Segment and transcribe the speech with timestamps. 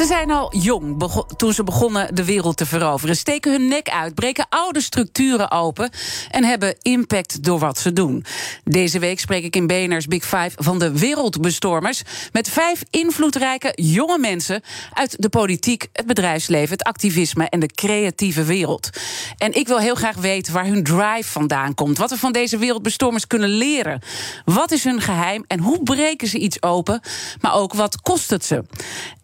[0.00, 3.16] Ze zijn al jong toen ze begonnen de wereld te veroveren.
[3.16, 5.90] Steken hun nek uit, breken oude structuren open
[6.30, 8.24] en hebben impact door wat ze doen.
[8.64, 12.02] Deze week spreek ik in BNR's Big Five van de wereldbestormers.
[12.32, 18.44] Met vijf invloedrijke jonge mensen uit de politiek, het bedrijfsleven, het activisme en de creatieve
[18.44, 18.90] wereld.
[19.36, 21.98] En ik wil heel graag weten waar hun drive vandaan komt.
[21.98, 24.02] Wat we van deze wereldbestormers kunnen leren.
[24.44, 27.00] Wat is hun geheim en hoe breken ze iets open?
[27.40, 28.64] Maar ook wat kost het ze?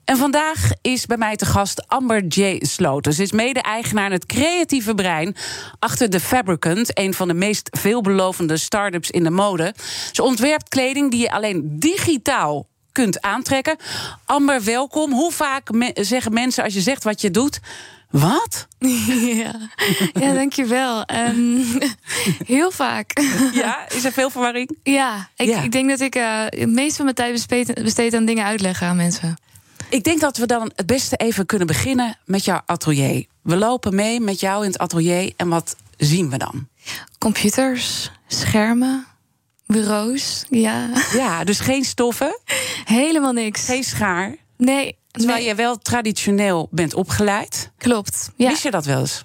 [0.06, 2.58] En vandaag is bij mij te gast Amber J.
[2.60, 3.12] Sloten.
[3.12, 5.36] Ze is mede-eigenaar het creatieve brein
[5.78, 9.74] achter The Fabricant, een van de meest veelbelovende start-ups in de mode.
[10.12, 13.76] Ze ontwerpt kleding die je alleen digitaal kunt aantrekken.
[14.24, 15.12] Amber, welkom.
[15.12, 17.60] Hoe vaak zeggen mensen als je zegt wat je doet?
[18.10, 18.66] Wat?
[19.42, 19.54] Ja,
[20.12, 21.04] ja dankjewel.
[21.28, 21.64] Um,
[22.54, 23.20] heel vaak.
[23.52, 24.78] Ja, is er veel verwarring?
[24.82, 28.24] Ja, ik, ik denk dat ik uh, het meeste van mijn tijd besteed, besteed aan
[28.24, 29.36] dingen uitleggen aan mensen.
[29.88, 33.26] Ik denk dat we dan het beste even kunnen beginnen met jouw atelier.
[33.42, 36.68] We lopen mee met jou in het atelier en wat zien we dan?
[37.18, 39.06] Computers, schermen,
[39.66, 40.88] bureaus, ja.
[41.12, 42.38] Ja, dus geen stoffen?
[42.84, 43.64] Helemaal niks.
[43.64, 44.36] Geen schaar?
[44.56, 44.96] Nee.
[45.10, 47.70] Terwijl je wel traditioneel bent opgeleid.
[47.78, 48.30] Klopt.
[48.36, 48.48] Ja.
[48.48, 49.22] Wist je dat wel eens?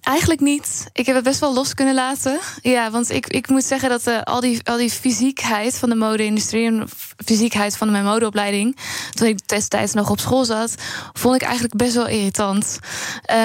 [0.00, 0.86] Eigenlijk niet.
[0.92, 2.38] Ik heb het best wel los kunnen laten.
[2.62, 5.94] Ja, want ik, ik moet zeggen dat uh, al, die, al die fysiekheid van de
[5.94, 6.88] mode-industrie en
[7.24, 8.76] fysiekheid van mijn modeopleiding,
[9.14, 10.74] toen ik destijds nog op school zat,
[11.12, 12.78] vond ik eigenlijk best wel irritant.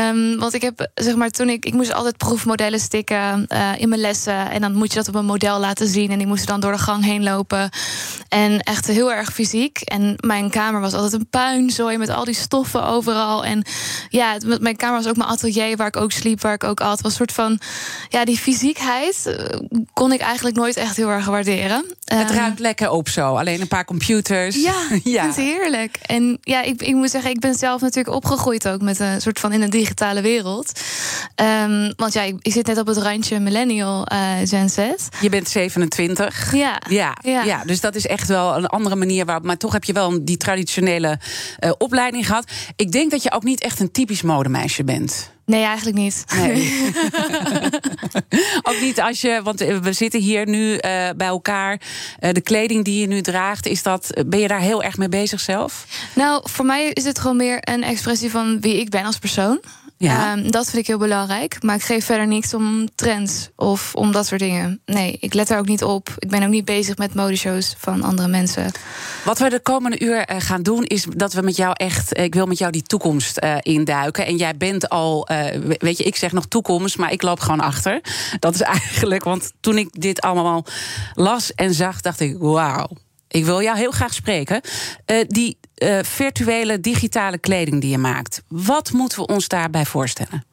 [0.09, 3.89] Um, want ik heb, zeg maar, toen ik, ik moest altijd proefmodellen stikken uh, in
[3.89, 4.50] mijn lessen.
[4.52, 6.12] En dan moet je dat op een model laten zien.
[6.12, 7.69] En ik moest dan door de gang heen lopen.
[8.29, 9.81] En echt heel erg fysiek.
[9.81, 13.46] En mijn kamer was altijd een puinzooi met al die stoffen overal.
[13.46, 13.66] En
[14.09, 17.01] ja, mijn kamer was ook mijn atelier waar ik ook sliep waar ik ook altijd
[17.01, 17.16] was.
[17.16, 17.59] soort van,
[18.09, 19.59] ja, die fysiekheid eh,
[19.94, 21.85] kon ik eigenlijk nooit echt heel erg waarderen.
[22.03, 24.55] Het um, ruikt lekker op zo, alleen een paar computers.
[24.55, 24.73] Ja,
[25.03, 25.27] ja.
[25.27, 25.97] het is heerlijk.
[26.05, 29.39] En ja, ik, ik moet zeggen, ik ben zelf natuurlijk opgegroeid ook met een soort
[29.39, 30.81] van in een digitale wereld.
[31.35, 34.77] Um, want ja, ik, ik, zit net op het randje millennial uh, Gen Z.
[35.22, 36.53] Je bent 27.
[36.53, 36.81] Ja.
[36.89, 37.17] ja.
[37.22, 37.63] Ja, ja.
[37.66, 39.45] Dus dat is echt wel een andere manier waarop.
[39.45, 41.19] Maar toch heb je wel die traditionele
[41.59, 42.51] uh, opleiding gehad.
[42.75, 45.31] Ik denk dat je ook niet echt een typisch modemeisje bent.
[45.51, 46.23] Nee, eigenlijk niet.
[46.35, 46.91] Nee.
[48.69, 50.79] Ook niet als je, want we zitten hier nu uh,
[51.16, 51.81] bij elkaar.
[52.19, 55.09] Uh, de kleding die je nu draagt, is dat, ben je daar heel erg mee
[55.09, 55.85] bezig zelf?
[56.16, 59.59] Nou, voor mij is het gewoon meer een expressie van wie ik ben als persoon.
[60.01, 60.34] Ja.
[60.34, 61.63] Um, dat vind ik heel belangrijk.
[61.63, 64.81] Maar ik geef verder niks om trends of om dat soort dingen.
[64.85, 66.09] Nee, ik let daar ook niet op.
[66.17, 68.72] Ik ben ook niet bezig met modeshows van andere mensen.
[69.23, 72.17] Wat we de komende uur uh, gaan doen, is dat we met jou echt.
[72.17, 74.25] Uh, ik wil met jou die toekomst uh, induiken.
[74.25, 75.28] En jij bent al.
[75.78, 78.01] weet je, ik zeg nog toekomst, maar ik loop gewoon achter.
[78.40, 79.23] Dat is eigenlijk.
[79.23, 80.66] Want toen ik dit allemaal
[81.13, 82.88] las en zag, dacht ik: wauw.
[83.31, 84.62] Ik wil jou heel graag spreken.
[85.06, 88.42] Uh, die uh, virtuele digitale kleding die je maakt.
[88.47, 90.46] Wat moeten we ons daarbij voorstellen?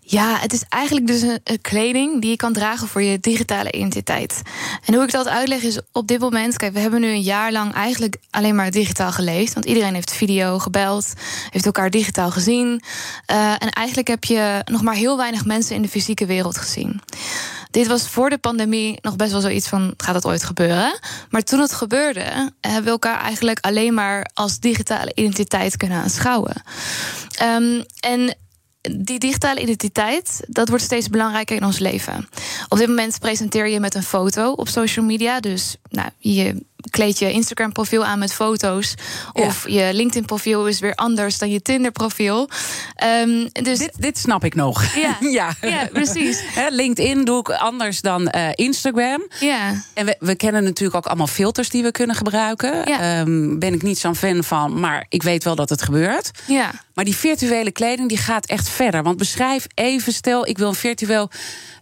[0.00, 4.42] Ja, het is eigenlijk dus een, kleding die je kan dragen voor je digitale identiteit.
[4.84, 7.52] En hoe ik dat uitleg is op dit moment, kijk, we hebben nu een jaar
[7.52, 9.54] lang eigenlijk alleen maar digitaal geleefd.
[9.54, 11.12] Want iedereen heeft video gebeld,
[11.50, 12.82] heeft elkaar digitaal gezien.
[13.30, 17.00] Uh, en eigenlijk heb je nog maar heel weinig mensen in de fysieke wereld gezien.
[17.70, 20.98] Dit was voor de pandemie nog best wel zoiets van: gaat dat ooit gebeuren?
[21.30, 26.62] Maar toen het gebeurde, hebben we elkaar eigenlijk alleen maar als digitale identiteit kunnen aanschouwen.
[27.42, 28.36] Um, en
[28.80, 32.28] die digitale identiteit, dat wordt steeds belangrijker in ons leven.
[32.68, 35.40] Op dit moment presenteer je met een foto op social media.
[35.40, 38.94] Dus nou, je kleed je Instagram-profiel aan met foto's.
[39.32, 42.48] Of je LinkedIn-profiel is weer anders dan je Tinder-profiel.
[43.24, 43.78] Um, dus...
[43.78, 44.94] dit, dit snap ik nog.
[44.94, 45.54] Ja, ja.
[45.60, 46.42] ja precies.
[46.70, 49.26] LinkedIn doe ik anders dan uh, Instagram.
[49.40, 49.84] Ja.
[49.94, 52.82] En we, we, kennen natuurlijk ook allemaal filters die we kunnen gebruiken.
[52.84, 53.20] Ja.
[53.20, 56.30] Um, ben ik niet zo'n fan van, maar ik weet wel dat het gebeurt.
[56.46, 56.70] Ja.
[56.94, 59.02] Maar die virtuele kleding die gaat echt verder.
[59.02, 61.30] Want beschrijf even, stel ik wil een virtueel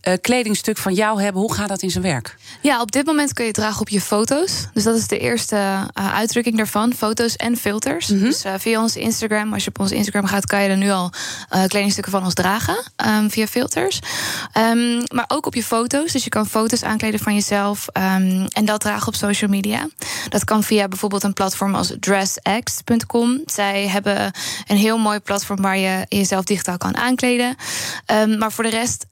[0.09, 1.41] uh, kledingstuk van jou hebben.
[1.41, 2.37] Hoe gaat dat in zijn werk?
[2.61, 4.67] Ja, op dit moment kun je het dragen op je foto's.
[4.73, 6.95] Dus dat is de eerste uh, uitdrukking daarvan.
[6.95, 8.09] Foto's en filters.
[8.09, 8.21] Mhm.
[8.21, 10.91] Dus uh, via ons Instagram, als je op ons Instagram gaat, kan je er nu
[10.91, 11.13] al
[11.55, 12.77] uh, kledingstukken van ons dragen.
[13.07, 14.01] Um, via filters.
[14.59, 16.13] Um, maar ook op je foto's.
[16.13, 17.87] Dus je kan foto's aankleden van jezelf.
[17.93, 19.89] Um, en dat dragen op social media.
[20.29, 23.43] Dat kan via bijvoorbeeld een platform als dressx.com.
[23.47, 24.33] Zij hebben
[24.67, 27.57] een heel mooi platform waar je jezelf digitaal kan aankleden.
[28.39, 29.07] Maar voor de rest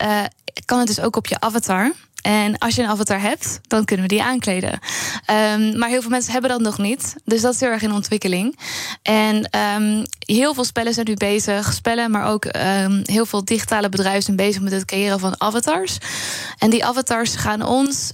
[0.65, 1.93] kan het dus ook op je avatar.
[2.25, 4.73] En als je een avatar hebt, dan kunnen we die aankleden.
[4.73, 7.15] Um, maar heel veel mensen hebben dat nog niet.
[7.25, 8.59] Dus dat is heel erg in ontwikkeling.
[9.03, 11.73] En um, heel veel spellen zijn nu bezig.
[11.73, 15.99] Spellen, maar ook um, heel veel digitale bedrijven zijn bezig met het creëren van avatars.
[16.59, 18.13] En die avatars gaan ons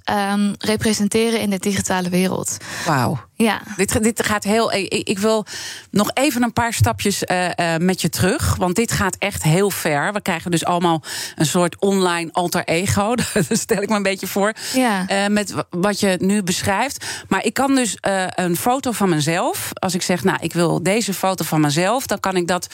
[0.59, 2.57] representeren in de digitale wereld.
[2.87, 3.29] Wauw.
[3.45, 3.61] Ja.
[3.77, 4.73] Dit, dit gaat heel.
[4.73, 5.47] Ik, ik, wil
[5.91, 8.57] nog even een paar stapjes uh, uh, met je terug.
[8.57, 10.13] Want dit gaat echt heel ver.
[10.13, 11.03] We krijgen dus allemaal
[11.37, 13.15] een soort online alter ego.
[13.49, 14.53] Dat stel ik me een beetje voor.
[14.75, 15.07] Ja.
[15.11, 17.05] Uh, met wat je nu beschrijft.
[17.29, 17.97] Maar ik kan dus
[18.35, 19.71] een foto van mezelf.
[19.73, 22.07] Als ik zeg, nou, ik wil deze foto van mezelf.
[22.07, 22.67] Dan kan ik dat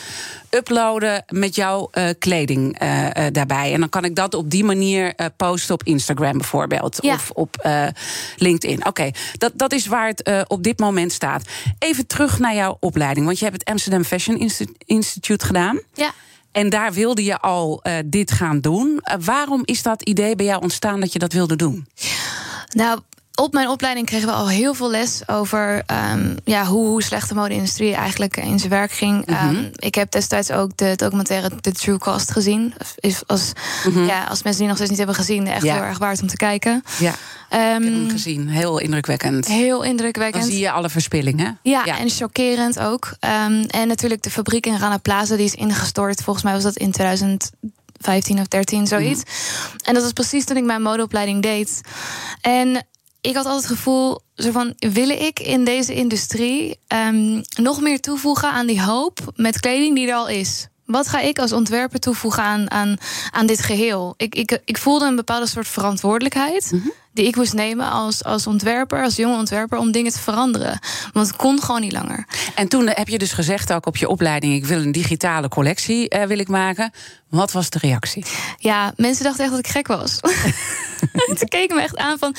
[0.50, 2.78] uploaden met jouw kleding
[3.32, 3.72] daarbij.
[3.72, 6.98] En dan kan ik dat op die manier posten op Instagram bijvoorbeeld.
[7.00, 7.14] Ja.
[7.14, 7.68] Of op
[8.36, 8.78] LinkedIn.
[8.78, 9.14] Oké, okay.
[9.38, 11.48] dat, dat is waar het op dit moment staat.
[11.78, 13.26] Even terug naar jouw opleiding.
[13.26, 14.50] Want je hebt het Amsterdam Fashion
[14.84, 15.80] Institute gedaan.
[15.94, 16.12] Ja.
[16.52, 18.88] En daar wilde je al uh, dit gaan doen.
[18.88, 21.86] Uh, waarom is dat idee bij jou ontstaan dat je dat wilde doen?
[22.68, 23.00] Nou,
[23.36, 27.28] op mijn opleiding kregen we al heel veel les over um, ja, hoe, hoe slecht
[27.28, 29.26] de mode-industrie eigenlijk in zijn werk ging.
[29.26, 29.56] Mm -hmm.
[29.56, 32.74] um, ik heb destijds ook de documentaire The True Cost gezien.
[32.96, 33.52] Is als,
[33.84, 34.06] mm -hmm.
[34.06, 35.74] ja, als mensen die nog steeds niet hebben gezien, echt ja.
[35.74, 36.84] heel erg waard om te kijken.
[36.98, 37.14] Ja.
[37.74, 38.48] Um, ik heb hem gezien.
[38.48, 39.46] Heel indrukwekkend.
[39.46, 40.42] Heel indrukwekkend.
[40.42, 41.58] Dan zie je alle verspillingen.
[41.62, 41.98] Ja, ja.
[41.98, 43.16] en chockerend ook.
[43.20, 46.22] En natuurlijk de fabriek in Rana Plaza, die is ingestort.
[46.22, 47.50] Volgens mij was dat in 2000.
[48.00, 49.22] 15 of 13, zoiets.
[49.22, 49.78] Mm.
[49.84, 51.80] En dat was precies toen ik mijn modeopleiding deed.
[52.40, 52.86] En
[53.26, 58.00] ik had altijd het gevoel, zo van, wil ik in deze industrie um, nog meer
[58.00, 60.68] toevoegen aan die hoop met kleding die er al is?
[60.84, 62.96] Wat ga ik als ontwerper toevoegen aan, aan,
[63.30, 64.14] aan dit geheel?
[64.16, 66.68] Ik, ik, ik voelde een bepaalde soort verantwoordelijkheid.
[66.70, 66.92] -hmm.
[67.16, 70.78] Die ik moest nemen als, als ontwerper, als jonge ontwerper, om dingen te veranderen.
[71.12, 72.26] Want het kon gewoon niet langer.
[72.54, 76.14] En toen heb je dus gezegd ook op je opleiding: ik wil een digitale collectie
[76.14, 76.92] uh, wil ik maken.
[77.28, 78.24] Wat was de reactie?
[78.58, 80.14] Ja, mensen dachten echt dat ik gek was.
[81.38, 82.34] Ze keken me echt aan van.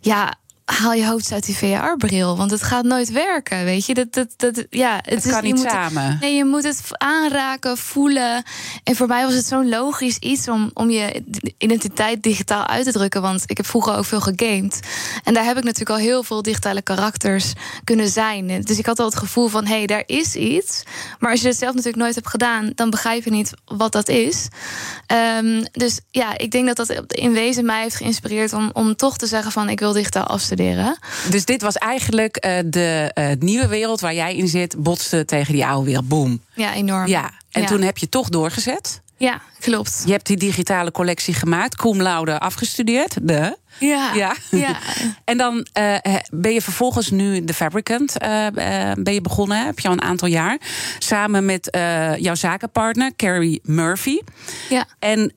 [0.00, 0.34] Ja,
[0.66, 3.94] haal je hoofd uit die VR-bril, want het gaat nooit werken, weet je?
[3.94, 6.18] Dat, dat, dat, ja, het, het is, kan niet moet, samen.
[6.20, 8.42] Nee, je moet het aanraken, voelen.
[8.84, 11.22] En voor mij was het zo'n logisch iets om, om je
[11.58, 13.22] identiteit digitaal uit te drukken.
[13.22, 14.80] Want ik heb vroeger ook veel gegamed.
[15.24, 17.52] En daar heb ik natuurlijk al heel veel digitale karakters
[17.84, 18.62] kunnen zijn.
[18.62, 20.82] Dus ik had al het gevoel van, hé, hey, daar is iets.
[21.18, 24.08] Maar als je het zelf natuurlijk nooit hebt gedaan, dan begrijp je niet wat dat
[24.08, 24.48] is.
[25.38, 29.16] Um, dus ja, ik denk dat dat in wezen mij heeft geïnspireerd om, om toch
[29.16, 30.55] te zeggen van, ik wil digitaal afstuderen.
[31.30, 35.52] Dus dit was eigenlijk uh, de uh, nieuwe wereld waar jij in zit, botste tegen
[35.52, 36.08] die oude wereld.
[36.08, 36.42] Boom.
[36.54, 37.06] Ja, enorm.
[37.06, 37.68] Ja, en ja.
[37.68, 39.00] toen heb je toch doorgezet.
[39.18, 40.02] Ja, klopt.
[40.06, 43.16] Je hebt die digitale collectie gemaakt, cum laude afgestudeerd.
[43.22, 43.58] De.
[43.78, 44.12] Ja.
[44.14, 44.34] ja.
[44.50, 44.76] ja.
[45.24, 45.96] en dan uh,
[46.30, 50.02] ben je vervolgens nu de Fabricant uh, uh, ben je begonnen, heb je al een
[50.02, 50.58] aantal jaar.
[50.98, 51.78] Samen met
[52.18, 54.20] jouw zakenpartner, Carrie Murphy.
[54.68, 54.84] Ja.
[54.98, 55.32] En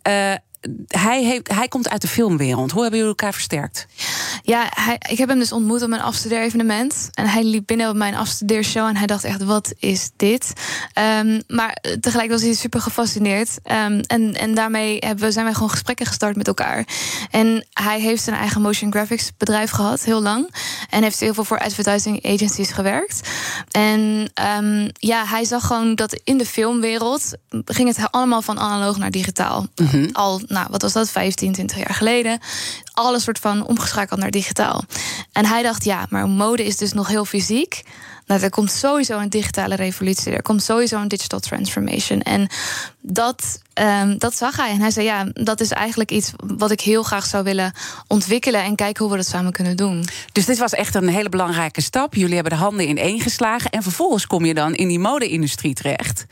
[0.88, 2.72] hij, heeft, hij komt uit de filmwereld.
[2.72, 3.88] Hoe hebben jullie elkaar versterkt?
[4.44, 7.10] Ja, hij, ik heb hem dus ontmoet op mijn afstudeerevenement.
[7.14, 8.88] En hij liep binnen op mijn afstudeershow.
[8.88, 10.54] En hij dacht echt, wat is dit?
[11.20, 13.50] Um, maar tegelijk was hij super gefascineerd.
[13.50, 16.88] Um, en, en daarmee hebben, zijn wij gewoon gesprekken gestart met elkaar.
[17.32, 20.56] En hij heeft zijn eigen motion graphics bedrijf gehad, heel lang.
[20.90, 23.30] En heeft heel veel voor advertising agencies gewerkt.
[23.72, 27.34] En um, ja, hij zag gewoon dat in de filmwereld...
[27.66, 29.68] ging het allemaal van analoog naar digitaal.
[29.76, 30.10] Mm -hmm.
[30.12, 32.40] Al nou, wat was dat, 15, 20 jaar geleden.
[32.94, 34.84] Alles soort van omgeschakeld naar digitaal.
[35.32, 37.84] En hij dacht, ja, maar mode is dus nog heel fysiek.
[38.26, 40.32] Nou, er komt sowieso een digitale revolutie.
[40.32, 42.22] Er komt sowieso een digital transformation.
[42.22, 42.48] En
[43.12, 44.70] dat, um, dat zag hij.
[44.70, 47.74] En hij zei, ja, dat is eigenlijk iets wat ik heel graag zou willen
[48.08, 48.64] ontwikkelen...
[48.64, 50.06] en kijken hoe we dat samen kunnen doen.
[50.32, 52.16] Dus dit was echt een hele belangrijke stap.
[52.16, 53.72] Jullie hebben de handen in één geslagen.
[53.72, 56.26] En vervolgens kom je dan in die mode-industrie terecht.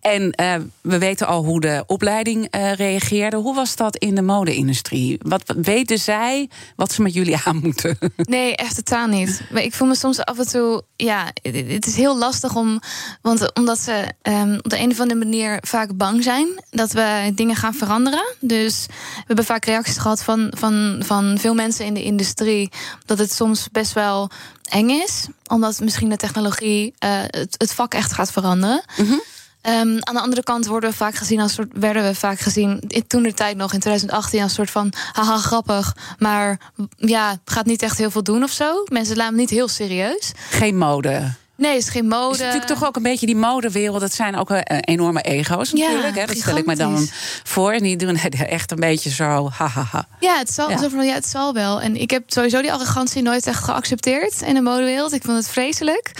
[0.00, 3.36] En uh, we weten al hoe de opleiding uh, reageerde.
[3.36, 5.18] Hoe was dat in de mode-industrie?
[5.22, 7.98] Wat weten zij wat ze met jullie aan moeten?
[8.16, 9.40] Nee, echt totaal niet.
[9.50, 10.82] Maar ik voel me soms af en toe...
[10.96, 12.80] ja, het is heel lastig om...
[13.22, 16.48] want omdat ze um, op de een of andere manier vaak bang zijn...
[16.70, 18.34] dat we dingen gaan veranderen.
[18.40, 22.70] Dus we hebben vaak reacties gehad van, van, van veel mensen in de industrie...
[23.06, 24.30] dat het soms best wel
[24.64, 25.26] eng is.
[25.46, 28.82] Omdat misschien de technologie uh, het, het vak echt gaat veranderen.
[28.96, 29.22] Mm -hmm.
[29.60, 32.80] Ehm, aan de andere kant worden we vaak gezien als soort, werden we vaak gezien
[32.86, 37.66] in, toen de tijd nog in 2018 als soort van haha grappig, maar ja, gaat
[37.66, 38.84] niet echt heel veel doen of zo.
[38.92, 40.32] Mensen laten me niet heel serieus.
[40.50, 41.32] Geen mode.
[41.58, 42.26] Nee, het is geen mode.
[42.26, 44.00] Het is natuurlijk toch ook een beetje die modewereld.
[44.00, 46.14] Dat zijn ook eh, enorme ego's natuurlijk.
[46.14, 46.26] Ja, hè?
[46.26, 47.08] Dat stel ik me dan
[47.44, 47.72] voor.
[47.72, 48.16] En die doen
[48.58, 49.48] echt een beetje zo.
[49.52, 50.08] Hahaha.
[50.20, 50.78] Ja, het zal, Ja.
[50.78, 51.80] Zo van, ja, het zal wel.
[51.80, 55.12] En ik heb sowieso die arrogantie nooit echt geaccepteerd in de modewereld.
[55.12, 56.12] Ik vond het vreselijk.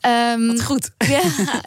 [0.00, 0.90] Ehm, Goed.
[1.14, 1.20] ja,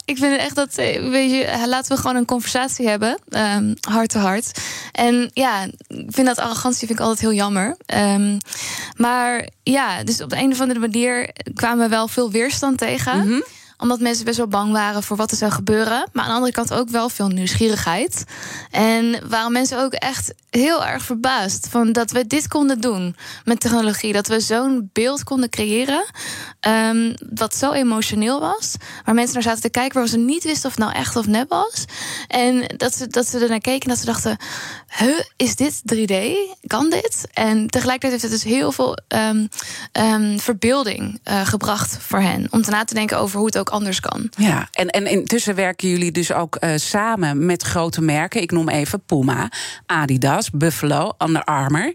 [0.04, 3.74] ik vind het echt dat, eh, weet je, laten we gewoon een conversatie hebben, ehm,
[3.88, 4.60] hart te hart.
[4.92, 7.76] En ja, ik vind dat arrogantie vind ik altijd heel jammer.
[7.86, 8.38] Ehm,
[8.96, 13.15] maar ja, dus op de een of andere manier kwamen we wel veel weerstand tegen
[13.16, 13.65] Mm-hmm.
[13.78, 16.08] Omdat mensen best wel bang waren voor wat er zou gebeuren.
[16.12, 18.24] Maar aan de andere kant ook wel veel nieuwsgierigheid.
[18.70, 23.60] En waren mensen ook echt heel erg verbaasd van dat we dit konden doen met
[23.60, 24.12] technologie.
[24.12, 26.04] Dat we zo'n beeld konden creëren.
[26.60, 28.74] ehm, wat zo emotioneel was.
[29.04, 31.26] Waar mensen naar zaten te kijken waar ze niet wisten of het nou echt of
[31.26, 31.84] nep was.
[32.28, 34.36] En dat ze, dat ze er naar keken en dat ze dachten:
[34.86, 36.14] huh, is dit 3D?
[36.66, 37.28] Kan dit?
[37.32, 39.46] En tegelijkertijd heeft het dus heel veel ehm,
[39.92, 42.46] ehm, verbeelding eh, gebracht voor hen.
[42.50, 44.30] Om te na te denken over hoe het ook anders kan.
[44.36, 48.42] Ja, en, en intussen werken jullie dus ook eh, samen met grote merken.
[48.42, 49.50] Ik noem even Puma,
[49.86, 51.94] Adidas, Buffalo, Under Armour.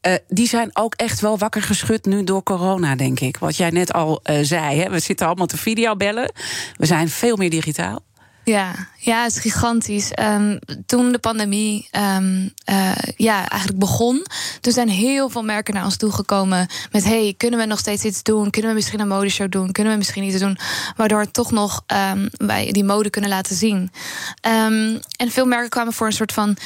[0.00, 3.36] Eh, die zijn ook echt wel wakker geschud nu door corona, denk ik.
[3.36, 4.80] Wat jij net al eh, zei.
[4.80, 4.90] Hè?
[4.90, 6.32] We zitten allemaal te videobellen.
[6.76, 8.02] We zijn veel meer digitaal.
[8.44, 10.12] Ja, ja, het is gigantisch.
[10.12, 14.26] Ehm, toen de pandemie ehm, eh, ja, eigenlijk begon,
[14.60, 18.22] toen zijn heel veel merken naar ons toegekomen met: hey, kunnen we nog steeds iets
[18.22, 18.50] doen?
[18.50, 19.72] Kunnen we misschien een modeshow doen?
[19.72, 20.58] Kunnen we misschien iets doen?
[20.96, 23.90] Waardoor toch nog ehm, wij die mode kunnen laten zien.
[24.40, 26.56] En veel merken kwamen voor een soort van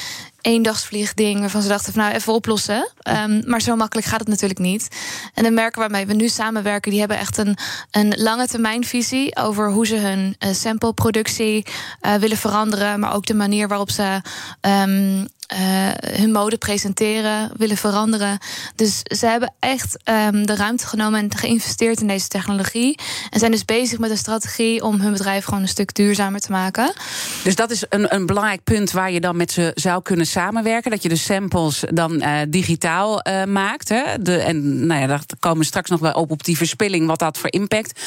[0.41, 2.91] eendagsvliegding waarvan ze dachten van nou even oplossen.
[2.99, 4.87] Ehm, maar zo makkelijk gaat het natuurlijk niet.
[5.33, 7.57] En de merken waarmee we nu samenwerken, die hebben echt een,
[7.91, 11.65] een lange termijn visie over hoe ze hun eh, sampleproductie
[12.01, 14.21] eh, willen veranderen, maar ook de manier waarop ze
[14.61, 15.59] ehm, eh,
[16.19, 18.37] hun mode presenteren, willen veranderen.
[18.75, 22.99] Dus ze hebben echt ehm, de ruimte genomen en geïnvesteerd in deze technologie.
[23.29, 26.51] En zijn dus bezig met een strategie om hun bedrijf gewoon een stuk duurzamer te
[26.51, 26.93] maken.
[27.43, 30.91] Dus dat is een, een belangrijk punt waar je dan met ze zou kunnen samenwerken.
[30.91, 33.89] Dat je de samples dan eh, digitaal eh, maakt.
[33.89, 34.21] Hè?
[34.21, 37.19] De, en nou ja, daar komen we straks nog wel op op die verspilling, wat
[37.19, 38.01] dat voor impact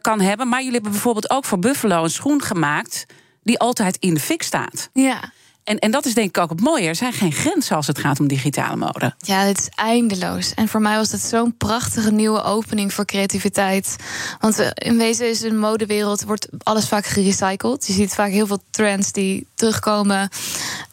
[0.00, 0.48] kan hebben.
[0.48, 3.06] Maar jullie hebben bijvoorbeeld ook voor Buffalo een schoen gemaakt
[3.42, 4.90] die altijd in de fik staat.
[4.92, 5.32] Ja.
[5.66, 6.88] En, en dat is denk ik ook het mooie.
[6.88, 9.14] Er zijn geen grenzen als het gaat om digitale mode.
[9.18, 10.54] Ja, dit is eindeloos.
[10.54, 13.96] En voor mij was het zo'n prachtige nieuwe opening voor creativiteit.
[14.40, 17.86] Want in wezen is de modewereld wordt alles vaak gerecycled.
[17.86, 20.28] Je ziet vaak heel veel trends die terugkomen.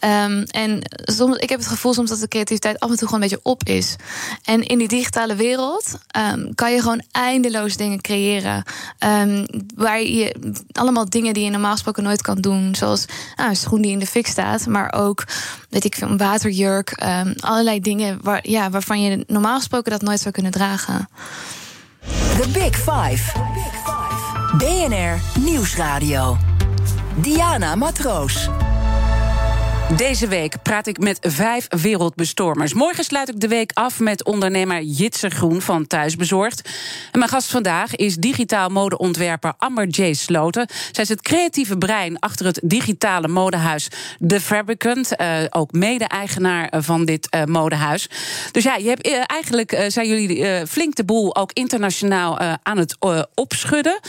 [0.04, 3.24] Ehm, en soms, ik heb het gevoel soms dat de creativiteit af en toe gewoon
[3.24, 3.96] een beetje op is.
[4.44, 8.64] En in die digitale wereld ehm, kan je gewoon eindeloos dingen creëren.
[8.98, 9.46] Ehm,
[9.76, 10.36] waar je
[10.72, 12.76] allemaal dingen die je normaal gesproken nooit kan doen.
[12.76, 13.06] Zoals
[13.36, 14.66] nou, een schoen die in de fik staat.
[14.66, 15.24] Maar ook,
[15.70, 17.04] weet ik veel, een waterjurk.
[17.40, 21.10] allerlei dingen waar, ja, waarvan je normaal gesproken dat nooit zou kunnen dragen.
[22.42, 23.40] The Big Five.
[24.58, 26.38] BNR Nieuwsradio.
[27.16, 28.50] Diana Matroos.
[29.90, 32.74] Deze week praat ik met vijf wereldbestormers.
[32.74, 36.70] Morgen sluit ik de week af met ondernemer Jitse Groen van Thuisbezorgd.
[37.12, 40.14] Mijn gast vandaag is digitaal modeontwerper Amber J.
[40.14, 40.68] Sloten.
[40.92, 43.88] Zij is het creatieve brein achter het digitale modehuis
[44.28, 45.16] The Fabricant.
[45.16, 48.10] eh, ook mede-eigenaar eh, van dit eh, modehuis.
[48.52, 52.98] Dus ja, je hebt, eigenlijk zijn jullie flink de boel ook internationaal aan het
[53.34, 54.00] opschudden.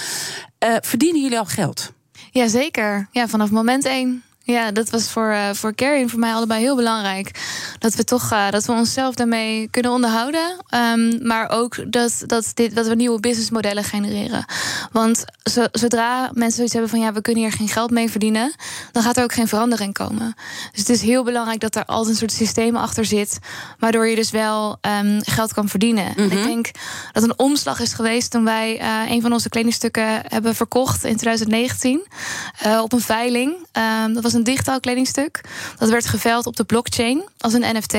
[0.81, 1.93] Verdienen jullie al geld?
[2.31, 3.09] Jazeker.
[3.11, 4.23] Ja, vanaf moment één.
[4.47, 7.31] Ja, dat was voor, eh voor Carrie en voor mij allebei heel belangrijk.
[7.79, 10.57] Dat we toch eh, dat we onszelf daarmee kunnen onderhouden.
[10.69, 14.45] Ehm, maar ook dat, dat, dit, dat we nieuwe businessmodellen genereren.
[14.93, 18.55] Want zo- zodra mensen zoiets hebben van ja, we kunnen hier geen geld mee verdienen,
[18.93, 20.35] dan gaat er ook geen verandering komen.
[20.71, 23.39] Dus het is heel belangrijk dat er altijd een soort systeem achter zit.
[23.79, 26.17] Waardoor je dus wel ehm, geld kan verdienen.
[26.17, 26.71] En Ik denk
[27.13, 31.17] dat een omslag is geweest toen wij eh, een van onze kledingstukken hebben verkocht in
[31.17, 32.07] 2019
[32.59, 33.53] eh, op een veiling.
[33.73, 35.41] Ehm, dat was een digitaal kledingstuk.
[35.79, 37.95] Dat werd geveild op de blockchain als een NFT.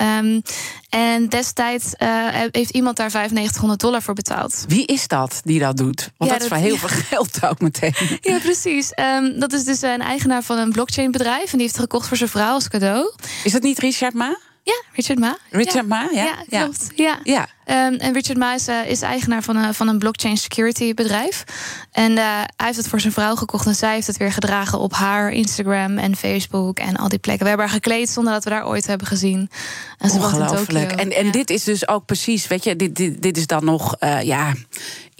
[0.00, 0.40] Ehm,
[0.88, 2.08] en destijds eh,
[2.50, 4.64] heeft iemand daar 9500 dollar voor betaald.
[4.68, 6.10] Wie is dat die dat doet?
[6.16, 6.80] Want Ja, dat is wel heel ja.
[6.88, 7.94] veel geld ook meteen.
[8.20, 8.94] Ja, precies.
[8.94, 11.44] Ehm, dat is dus een eigenaar van een blockchainbedrijf.
[11.44, 13.12] En die heeft het gekocht voor zijn vrouw als cadeau.
[13.44, 14.38] Is dat niet Richard Ma?
[14.70, 15.36] Ja, Richard Ma.
[15.50, 15.82] Richard ja.
[15.82, 16.44] Ma, ja?
[16.48, 16.86] Ja, klopt.
[16.94, 17.18] Ja.
[17.22, 17.46] Ja.
[17.64, 21.44] Ehm, en Richard Ma is, eh, is eigenaar van een, van een blockchain security bedrijf.
[21.92, 22.24] En eh,
[22.56, 23.66] hij heeft het voor zijn vrouw gekocht.
[23.66, 27.42] En zij heeft het weer gedragen op haar Instagram en Facebook en al die plekken.
[27.42, 29.50] We hebben haar gekleed zonder dat we daar ooit hebben gezien.
[29.98, 30.92] En ze Ongelooflijk.
[30.92, 31.32] En, en Ja.
[31.32, 34.54] dit is dus ook precies, weet je, dit, dit, dit is dan nog, eh, ja,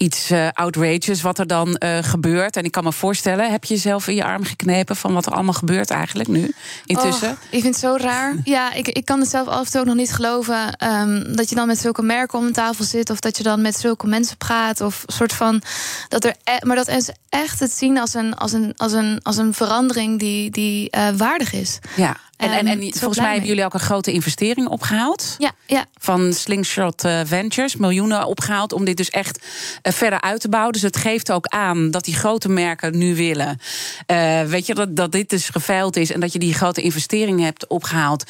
[0.00, 2.56] iets uh, outrageous wat er dan uh, gebeurt.
[2.56, 5.32] En ik kan me voorstellen, heb je jezelf in je arm geknepen van wat er
[5.32, 6.54] allemaal gebeurt eigenlijk nu
[6.84, 7.30] intussen?
[7.30, 8.34] Oh, ik vind het zo raar.
[8.44, 11.48] Ja, ik, ik kan het zelf af en toe ook nog niet geloven um, dat
[11.48, 14.36] je dan met zulke merken om tafel zit of dat je dan met zulke mensen
[14.36, 15.62] praat of soort van
[16.08, 19.20] dat er, e maar dat mensen echt het zien als een, als een, als een,
[19.22, 21.78] als een verandering die, die uh, waardig is.
[21.96, 22.16] Ja.
[22.40, 25.34] En, en, en volgens mij hebben jullie ook een grote investering opgehaald.
[25.38, 25.84] Ja, ja.
[25.98, 29.38] Van Slingshot uh, Ventures, miljoenen opgehaald om dit dus echt
[29.82, 30.72] uh, verder uit te bouwen.
[30.72, 33.58] Dus het geeft ook aan dat die grote merken nu willen.
[34.06, 37.44] Uh, weet je, dat, dat dit dus geveild is en dat je die grote investeringen
[37.44, 38.24] hebt opgehaald.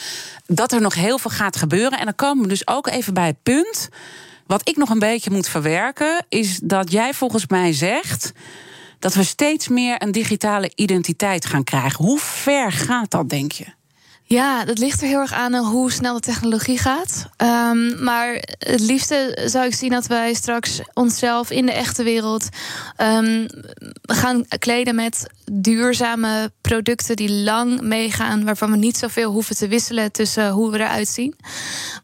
[0.47, 1.99] Dat er nog heel veel gaat gebeuren.
[1.99, 3.88] En dan komen we dus ook even bij het punt.
[4.47, 8.33] Wat ik nog een beetje moet verwerken, is dat jij volgens mij zegt
[8.99, 12.05] dat we steeds meer een digitale identiteit gaan krijgen.
[12.05, 13.79] Hoe ver gaat dat, denk je?
[14.32, 17.28] Ja, dat ligt er heel erg aan hoe snel de technologie gaat.
[17.37, 22.49] Um, maar het liefste zou ik zien dat wij straks onszelf in de echte wereld
[22.96, 23.46] um,
[24.02, 30.12] gaan kleden met duurzame producten die lang meegaan, waarvan we niet zoveel hoeven te wisselen
[30.12, 31.34] tussen hoe we eruit zien.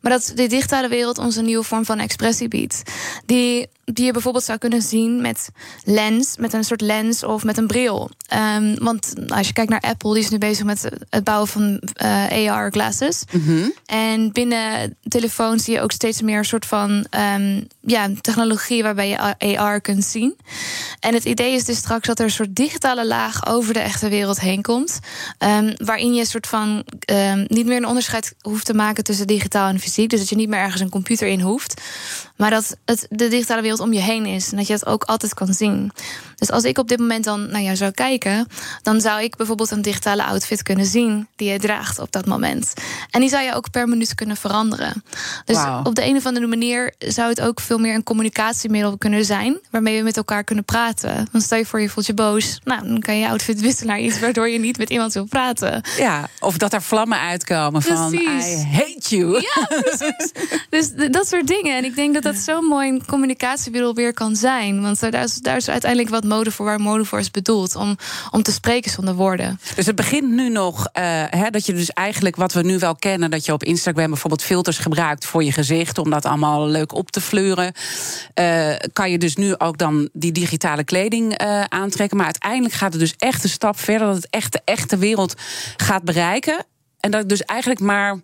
[0.01, 2.83] Maar dat de digitale wereld ons een nieuwe vorm van expressie biedt.
[3.27, 5.49] Die die je bijvoorbeeld zou kunnen zien met
[5.85, 8.11] lens, met een soort lens of met een bril.
[8.57, 11.81] Um, want als je kijkt naar Apple, die is nu bezig met het bouwen van
[12.03, 13.25] uh, AR glasses.
[13.33, 13.73] Mm -hmm.
[13.87, 19.09] En binnen telefoons zie je ook steeds meer een soort van um, ja, technologie waarbij
[19.09, 20.37] je AR kunt zien.
[21.01, 24.09] En het idee is dus straks dat er een soort digitale laag over de echte
[24.09, 24.99] wereld heen komt.
[25.39, 26.85] Um, waarin je een soort van
[27.47, 30.11] niet meer een onderscheid hoeft te maken tussen digitaal en fysiek.
[30.11, 31.81] Dus dat je niet meer ergens een computer in hoeft.
[32.37, 34.51] Maar dat het, de digitale wereld om je heen is.
[34.51, 35.93] En dat je het ook altijd kan zien.
[36.37, 38.47] Dus als ik op dit moment dan naar jou zou kijken,
[38.83, 42.73] dan zou ik bijvoorbeeld een digitale outfit kunnen zien die je draagt op dat moment.
[43.11, 45.03] En die zou je ook per minuut kunnen veranderen.
[45.45, 45.87] Dus wow.
[45.87, 49.59] op de een of andere manier zou het ook veel meer een communicatiemiddel kunnen zijn,
[49.71, 51.29] waarmee we met elkaar kunnen praten.
[51.33, 54.01] Dan stel je voor je voelt je boos, nou dan kan je outfit wisselen naar
[54.01, 55.83] iets waardoor je niet met iemand wil praten.
[55.97, 58.63] Ja, of dat er vlammen uitkomen van precies.
[58.63, 59.41] I hate you.
[59.41, 60.33] Ja, precies.
[60.71, 61.77] dus dat soort dingen.
[61.77, 65.57] En ik denk dat dat zo'n mooi communicatiemiddel weer kan zijn, want daar is, daar
[65.57, 67.77] is uiteindelijk wat mode voor waar mode voor is bedoeld.
[67.77, 67.97] Om,
[68.31, 69.61] om te spreken zonder woorden.
[69.75, 72.97] Dus het begint nu nog uh, hè, dat je dus eigenlijk wat we nu wel
[72.97, 76.95] kennen, dat je op Instagram bijvoorbeeld filters gebruikt voor je gezicht, om dat allemaal leuk
[76.95, 77.73] op te fleuren.
[78.41, 82.17] Uh, kan je dus nu ook dan die digitale kleding uh, aantrekken.
[82.17, 85.35] Maar uiteindelijk gaat het dus echt een stap verder, dat het echt de echte wereld
[85.77, 86.65] gaat bereiken.
[87.01, 88.21] En dat dus eigenlijk maar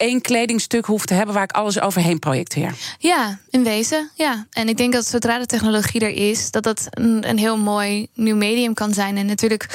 [0.00, 2.74] één kledingstuk hoef te hebben waar ik alles overheen projecteer.
[2.98, 4.10] Ja, in wezen.
[4.14, 4.46] Ja.
[4.50, 8.06] En ik denk dat zodra de technologie er is, dat dat een, een heel mooi
[8.14, 9.16] nieuw medium kan zijn.
[9.16, 9.66] En natuurlijk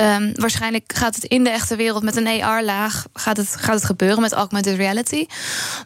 [0.00, 3.84] Um, waarschijnlijk gaat het in de echte wereld met een AR-laag gaat het, gaat het
[3.84, 5.26] gebeuren met augmented reality.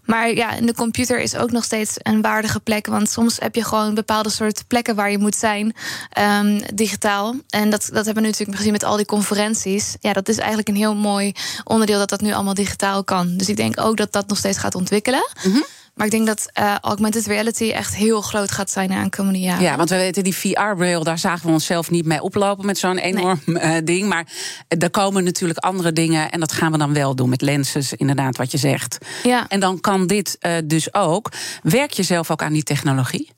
[0.04, 2.86] Maar ja, in de computer is ook nog steeds een waardige plek.
[2.86, 5.74] Want soms heb je gewoon bepaalde soort plekken waar je moet zijn,
[6.18, 7.34] um, digitaal.
[7.48, 9.96] En dat, dat hebben we natuurlijk gezien met al die conferenties.
[10.00, 11.32] Ja, dat is eigenlijk een heel mooi
[11.64, 13.36] onderdeel dat dat nu allemaal digitaal kan.
[13.36, 15.28] Dus ik denk ook dat dat nog steeds gaat ontwikkelen.
[15.42, 15.64] Mm.
[15.94, 19.62] Maar ik denk dat uh, augmented reality echt heel groot gaat zijn aan komende jaren.
[19.62, 22.98] Ja, want we weten die VR-bril, daar zagen we onszelf niet mee oplopen met zo'n
[22.98, 23.78] enorm nee.
[23.78, 24.08] uh, ding.
[24.08, 24.26] Maar
[24.68, 28.36] er komen natuurlijk andere dingen en dat gaan we dan wel doen met lenses, inderdaad,
[28.36, 28.98] wat je zegt.
[29.22, 29.48] Ja.
[29.48, 31.30] En dan kan dit uh, dus ook.
[31.62, 33.30] Werk je zelf ook aan die technologie?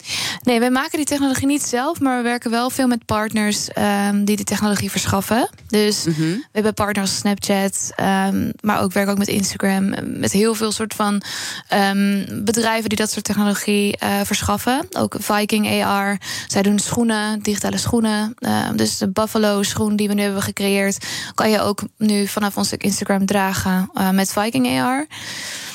[0.43, 3.69] Nee, wij maken die technologie niet zelf, maar we werken wel veel met partners
[4.09, 5.49] um, die die technologie verschaffen.
[5.67, 6.33] Dus mm -hmm.
[6.33, 10.73] we hebben partners als Snapchat, um, maar ook werken ook met Instagram, met heel veel
[10.73, 11.23] soort van
[11.95, 14.87] um, bedrijven die dat soort technologie uh, verschaffen.
[14.99, 16.21] Ook Viking AR.
[16.47, 18.35] Zij doen schoenen, digitale schoenen.
[18.39, 22.57] Uh, dus de Buffalo schoen die we nu hebben gecreëerd, kan je ook nu vanaf
[22.57, 25.07] ons Instagram dragen uh, met Viking AR.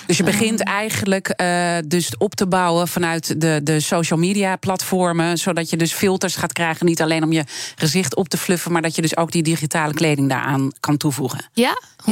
[0.08, 5.38] Dus je begint eigenlijk uh, dus op te bouwen vanuit de, de social media platformen.
[5.38, 6.86] Zodat je dus filters gaat krijgen.
[6.86, 7.44] Niet alleen om je
[7.76, 11.46] gezicht op te fluffen, maar dat je dus ook die digitale kleding daaraan kan toevoegen.
[11.54, 12.12] Ja, 100%.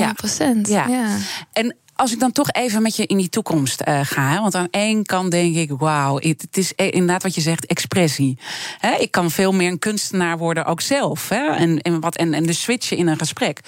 [0.62, 0.88] Ja.
[0.88, 1.18] ja.
[1.54, 4.42] En als ik dan toch even met je in die toekomst uh, ga.
[4.42, 8.38] Want aan één kant denk ik, wauw, het is e- inderdaad wat je zegt, expressie.
[9.00, 11.32] Ik kan veel meer een kunstenaar worden, ook zelf.
[11.32, 13.60] En, en, wat, en, en de switchen in een gesprek.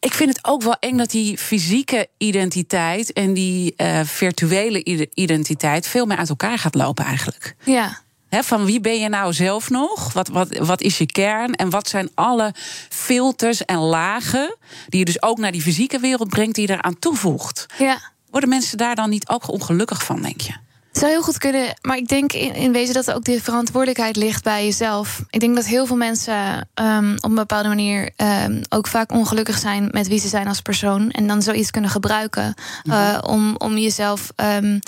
[0.00, 5.86] Ik vind het ook wel eng dat die fysieke identiteit en die uh, virtuele identiteit
[5.86, 7.56] veel meer uit elkaar gaat lopen eigenlijk.
[7.64, 8.04] Ja
[8.44, 10.12] van wie ben je nou zelf nog?
[10.12, 11.54] Wat, wat, wat is je kern?
[11.54, 12.54] En wat zijn alle
[12.88, 14.56] filters en lagen
[14.88, 17.66] die je dus ook naar die fysieke wereld brengt, die je eraan toevoegt?
[17.78, 17.98] Ja.
[18.30, 20.52] Worden mensen daar dan niet ook ongelukkig van, denk je?
[20.96, 24.16] Het zou heel goed kunnen, maar ik denk in, in wezen dat ook de verantwoordelijkheid
[24.16, 25.22] ligt bij jezelf.
[25.30, 29.58] Ik denk dat heel veel mensen um, op een bepaalde manier um, ook vaak ongelukkig
[29.58, 31.10] zijn met wie ze zijn als persoon.
[31.10, 33.02] En dan zoiets kunnen gebruiken mm -hmm.
[33.02, 34.32] uh, om, om jezelf.
[34.36, 34.80] Um,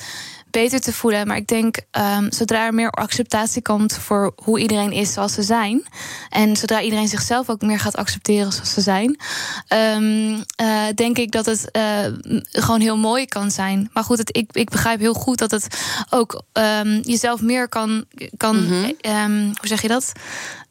[0.50, 1.26] beter te voelen.
[1.26, 5.42] Maar ik denk, um, zodra er meer acceptatie komt voor hoe iedereen is zoals ze
[5.42, 5.82] zijn.
[6.28, 9.20] En zodra iedereen zichzelf ook meer gaat accepteren zoals ze zijn.
[9.68, 11.82] Um, uh, denk ik dat het uh,
[12.42, 13.90] gewoon heel mooi kan zijn.
[13.92, 15.66] Maar goed, het, ik, ik begrijp heel goed dat het
[16.10, 18.04] ook um, jezelf meer kan.
[18.36, 19.44] kan mm -hmm.
[19.44, 20.12] hoe zeg je dat?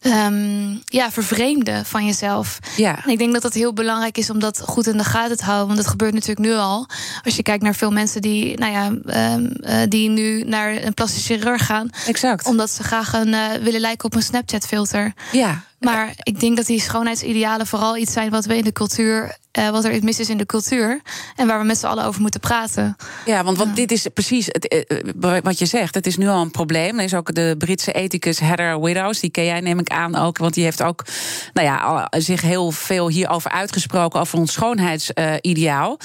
[0.07, 2.59] Um, ja, vervreemden van jezelf.
[2.75, 3.03] Ja.
[3.03, 5.43] En ik denk dat het heel belangrijk is om dat goed in de gaten te
[5.43, 5.67] houden.
[5.67, 6.87] Want het gebeurt natuurlijk nu al.
[7.23, 8.85] Als je kijkt naar veel mensen die, nou ja,
[9.33, 11.89] um, uh, die nu naar een plastische chirurg gaan.
[12.07, 12.45] Exact.
[12.45, 15.13] Omdat ze graag een, uh, willen lijken op een Snapchat-filter.
[15.31, 15.63] Ja.
[15.79, 19.69] Maar ik denk dat die schoonheidsidealen vooral iets zijn wat we in de cultuur uh,
[19.69, 21.01] wat er mis is in de cultuur.
[21.35, 22.95] En waar we met z'n allen over moeten praten.
[23.25, 24.85] Ja, want wat, dit is precies het,
[25.21, 25.95] uh, wat je zegt.
[25.95, 26.97] Het is nu al een probleem.
[26.97, 29.19] Er is ook de Britse ethicus Heather Widows.
[29.19, 30.37] Die ken jij, neem ik aan ook.
[30.37, 31.05] Want die heeft ook
[31.53, 34.19] nou ja, zich heel veel hierover uitgesproken.
[34.19, 35.99] Over ons schoonheidsideaal.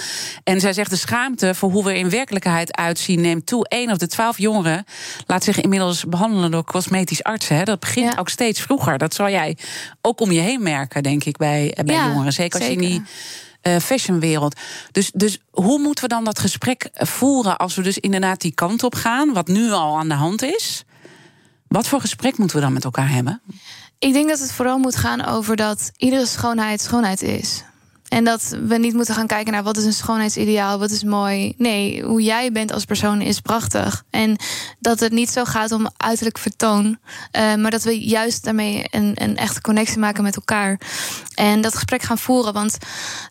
[0.45, 3.67] En zij zegt de schaamte voor hoe we in werkelijkheid uitzien neemt toe.
[3.69, 4.85] Eén op de twaalf jongeren
[5.27, 7.57] laat zich inmiddels behandelen door cosmetisch artsen.
[7.57, 7.63] Hè.
[7.63, 8.19] Dat begint ja.
[8.19, 8.99] ook steeds vroeger.
[8.99, 9.57] Dat zal jij
[10.01, 12.33] ook om je heen merken, denk ik, bij, bij ja, jongeren.
[12.33, 13.03] Zeker als je niet
[13.63, 14.61] uh, fashionwereld.
[14.93, 18.83] Dus, dus hoe moeten we dan dat gesprek voeren als we dus inderdaad die kant
[18.83, 20.85] op gaan, wat nu al aan de hand is?
[21.69, 23.43] Wat voor gesprek moeten we dan met elkaar hebben?
[23.99, 27.63] Ik denk dat het vooral moet gaan over dat iedere schoonheid schoonheid is.
[28.13, 31.55] En dat we niet moeten gaan kijken naar wat is een schoonheidsideaal, wat is mooi.
[31.57, 34.05] Nee, hoe jij bent als persoon is prachtig.
[34.11, 34.37] En
[34.79, 39.13] dat het niet zo gaat om uiterlijk vertoon, uh, maar dat we juist daarmee een,
[39.15, 40.81] een echte connectie maken met elkaar.
[41.35, 42.53] En dat gesprek gaan voeren.
[42.53, 42.77] Want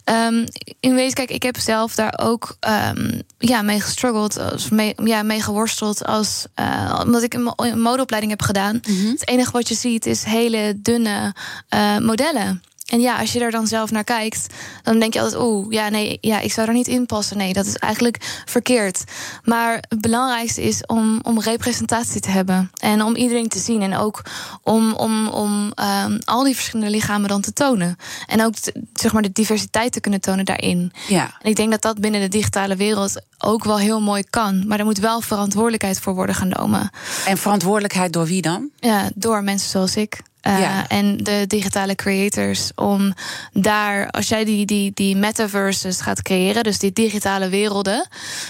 [0.06, 0.46] um,
[0.80, 2.58] in wezen, kijk, ik heb zelf daar ook
[2.96, 6.06] um, ja, mee gestruggeld, als mee, ja, mee geworsteld.
[6.06, 8.80] Als, uh, omdat ik een, modeopleiding heb gedaan.
[8.88, 9.12] Mm -hmm.
[9.12, 11.36] Het enige wat je ziet is hele dunne
[11.74, 12.62] uh, modellen.
[12.91, 14.47] En ja, als je er dan zelf naar kijkt,
[14.84, 17.38] dan denk je altijd: oeh, ja, nee, ja, ik zou er niet in passen.
[17.38, 19.04] Nee, dat is eigenlijk verkeerd.
[19.43, 22.71] Maar het belangrijkste is om, om representatie te hebben.
[22.80, 23.82] En om iedereen te zien.
[23.82, 24.21] En ook
[24.63, 25.73] om, om, om
[26.06, 27.97] um, al die verschillende lichamen dan te tonen.
[28.27, 28.54] En ook
[28.93, 30.93] zeg maar, de diversiteit te kunnen tonen daarin.
[31.08, 31.38] Ja.
[31.41, 34.67] En ik denk dat dat binnen de digitale wereld ook wel heel mooi kan.
[34.67, 36.89] Maar er moet wel verantwoordelijkheid voor worden genomen.
[37.25, 38.69] En verantwoordelijkheid door wie dan?
[38.80, 40.21] Ja, door mensen zoals ik.
[40.47, 40.88] Uh, ja.
[40.88, 42.71] En de digitale creators.
[42.75, 43.13] Om
[43.54, 48.08] daar, als jij die, die, die metaverses gaat creëren, dus die digitale werelden,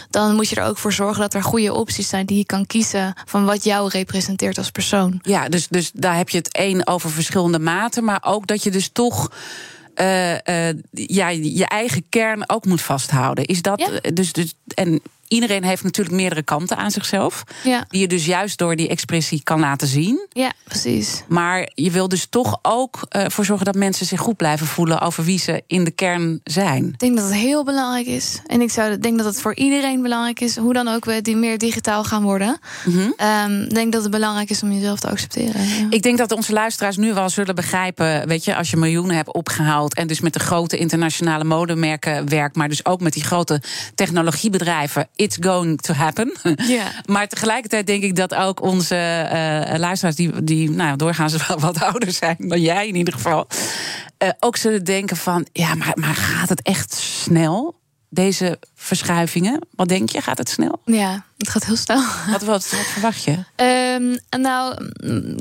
[0.10, 2.65] dan moet je er ook voor zorgen dat er goede opties zijn die je kan
[2.65, 5.19] kiezen van wat jou representeert als persoon.
[5.21, 8.71] Ja, dus, dus daar heb je het één over verschillende maten, maar ook dat je
[8.71, 9.32] dus toch.
[9.95, 10.38] Uh, uh,
[10.91, 13.45] ja, je eigen kern ook moet vasthouden.
[13.45, 14.12] Is dat ja.
[14.12, 15.01] dus, dus en
[15.32, 17.44] iedereen heeft natuurlijk meerdere kanten aan zichzelf.
[17.63, 17.86] Ja.
[17.88, 20.28] Die je dus juist door die expressie kan laten zien.
[20.30, 21.24] Ja, precies.
[21.28, 25.02] Maar je wil dus toch ook uh, voor zorgen dat mensen zich goed blijven voelen
[25.02, 26.86] over wie ze in de kern zijn.
[26.86, 28.39] Ik denk dat het heel belangrijk is.
[28.46, 31.36] En ik zou denk dat het voor iedereen belangrijk is, hoe dan ook we die
[31.36, 32.60] meer digitaal gaan worden.
[32.86, 33.13] Mm -hmm.
[33.52, 35.67] um, denk dat het belangrijk is om jezelf te accepteren.
[35.67, 35.88] Ja.
[35.89, 39.34] Ik denk dat onze luisteraars nu wel zullen begrijpen, weet je, als je miljoenen hebt
[39.34, 43.62] opgehaald en dus met de grote internationale modemerken werkt, maar dus ook met die grote
[43.96, 46.34] technologiebedrijven it's going to happen.
[46.67, 46.88] Yeah.
[47.13, 51.81] maar tegelijkertijd denk ik dat ook onze uh, luisteraars, die, die nou, doorgaans wel wat
[51.81, 53.47] ouder zijn dan jij in ieder geval,
[54.23, 57.79] uh, ook zullen denken van, ja, maar, maar gaat het echt snel?
[58.10, 60.21] Deze verschuivingen, wat denk je?
[60.21, 60.81] Gaat het snel?
[60.86, 62.03] Ja, het gaat heel snel.
[62.31, 63.38] Wat, wat, wat verwacht je?
[63.95, 64.75] Um, nou,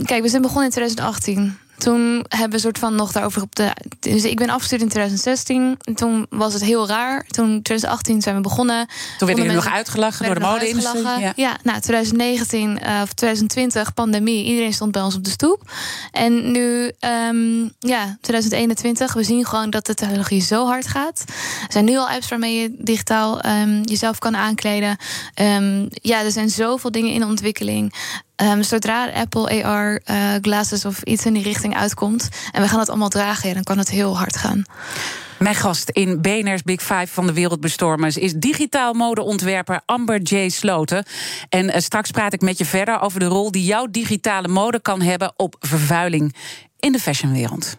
[0.04, 3.70] kijk, we zijn begonnen in 2018 toen hebben we soort van nog daarover op de.
[4.00, 5.76] Dus ik ben afgestuurd in 2016.
[5.80, 7.24] En toen was het heel raar.
[7.26, 8.86] Toen 2018 zijn we begonnen.
[8.86, 11.02] Toen werden jullie nog uitgelachen door de mode-industrie.
[11.02, 11.32] Ja.
[11.36, 14.44] ja, nou 2019 uh, of 2020 pandemie.
[14.44, 15.72] Iedereen stond bij ons op de stoep.
[16.12, 16.92] En nu,
[17.28, 19.12] um, ja, 2021.
[19.12, 21.24] We zien gewoon dat de technologie zo hard gaat.
[21.66, 24.96] Er zijn nu al apps waarmee je digitaal um, jezelf kan aankleden.
[25.40, 27.92] Um, ja, er zijn zoveel dingen in ontwikkeling.
[28.42, 32.78] Um, zodra Apple AR uh, glasses of iets in die richting uitkomt en we gaan
[32.78, 34.64] het allemaal dragen, dan kan het heel hard gaan.
[35.38, 40.48] Mijn gast in BNR's Big Five van de Wereldbestormers is digitaal modeontwerper Amber J.
[40.48, 41.04] Sloten.
[41.48, 44.80] En uh, straks praat ik met je verder over de rol die jouw digitale mode
[44.80, 46.34] kan hebben op vervuiling
[46.78, 47.78] in de fashionwereld.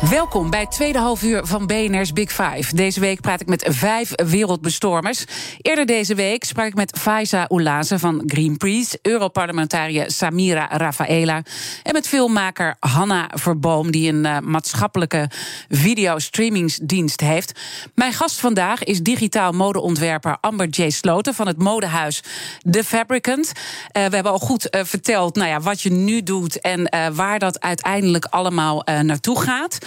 [0.00, 2.74] Welkom bij het tweede halfuur van BNR's Big Five.
[2.74, 5.24] Deze week praat ik met vijf wereldbestormers.
[5.60, 8.98] Eerder deze week sprak ik met Faiza Oulaze van Greenpeace...
[9.02, 11.42] Europarlementariër Samira Rafaela...
[11.82, 13.90] en met filmmaker Hanna Verboom...
[13.90, 15.30] die een uh, maatschappelijke
[15.68, 17.60] videostreamingsdienst heeft.
[17.94, 20.90] Mijn gast vandaag is digitaal modeontwerper Amber J.
[20.90, 21.34] Sloten...
[21.34, 22.22] van het modehuis
[22.70, 23.46] The Fabricant.
[23.46, 23.52] Uh,
[23.92, 26.60] we hebben al goed uh, verteld nou ja, wat je nu doet...
[26.60, 29.78] en waar dat uiteindelijk allemaal naartoe gaat...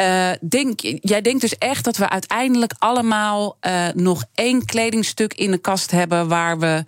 [0.00, 5.50] Uh, denk, jij denkt dus echt dat we uiteindelijk allemaal uh, nog één kledingstuk in
[5.50, 6.84] de kast hebben waar we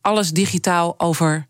[0.00, 1.46] alles digitaal over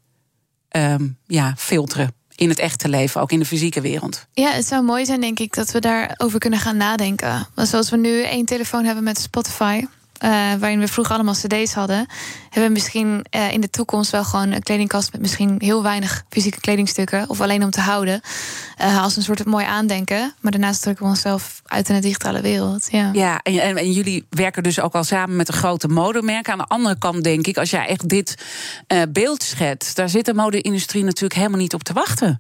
[0.77, 2.15] um, ja, filteren.
[2.35, 4.27] In het echte leven, ook in de fysieke wereld.
[4.33, 7.49] Ja, het zou mooi zijn, denk ik, dat we daarover kunnen gaan nadenken.
[7.55, 9.85] Want zoals we nu één telefoon hebben met Spotify.
[10.25, 12.07] Uh, waarin we vroeger allemaal cd's hadden,
[12.43, 16.25] hebben we misschien uh, in de toekomst wel gewoon een kledingkast met misschien heel weinig
[16.29, 18.21] fysieke kledingstukken, of alleen om te houden,
[18.81, 20.35] uh, als een soort mooi aandenken.
[20.41, 22.89] Maar daarnaast drukken we onszelf uit in de digitale wereld.
[22.91, 26.53] Ja, ja en, en, en jullie werken dus ook al samen met een grote modemerken.
[26.53, 28.35] Aan de andere kant denk ik, als jij echt dit
[29.09, 32.39] beeld schetst, daar zit de mode-industrie natuurlijk helemaal niet op te wachten.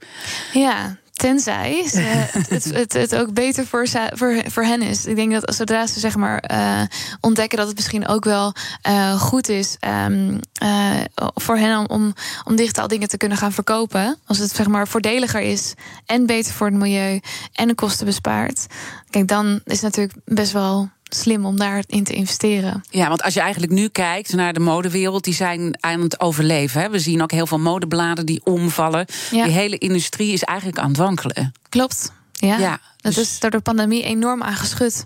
[0.53, 2.01] Ja, Tenzij ze,
[2.49, 5.07] het, het, het, ook beter voor, voor, voor hen is.
[5.07, 6.83] Ik denk dat zodra ze zeg maar, uh,
[7.21, 8.53] ontdekken dat het misschien ook wel
[8.89, 10.91] uh, goed is um, uh,
[11.35, 14.17] voor hen om, om digitaal dingen te kunnen gaan verkopen.
[14.27, 15.75] Als het zeg maar, voordeliger is
[16.07, 17.21] en beter voor het milieu
[17.53, 18.67] en de kosten bespaart.
[19.11, 22.85] Kijk, dan is het natuurlijk best wel slim om daarin te investeren.
[22.91, 26.81] Ja, want als je eigenlijk nu kijkt naar de modewereld, die zijn aan het overleven.
[26.81, 26.91] Hè?
[26.91, 29.07] We zien ook heel veel modebladen die omvallen.
[29.31, 29.45] Ja.
[29.45, 31.53] Die hele industrie is eigenlijk aan het wankelen.
[31.69, 32.13] Klopt.
[32.33, 32.59] Ja.
[32.59, 32.81] ja.
[33.03, 33.31] Dat dus...
[33.31, 35.05] is door de pandemie enorm aangeschud.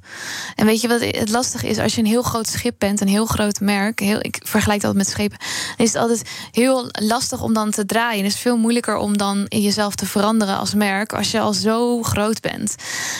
[0.54, 1.78] En weet je wat het lastig is?
[1.78, 3.98] Als je een heel groot schip bent, een heel groot merk.
[3.98, 5.38] Heel, ik vergelijk dat met schepen.
[5.76, 8.24] Dan is het altijd heel lastig om dan te draaien.
[8.24, 11.12] Het is veel moeilijker om dan in jezelf te veranderen als merk.
[11.12, 12.74] Als je al zo groot bent.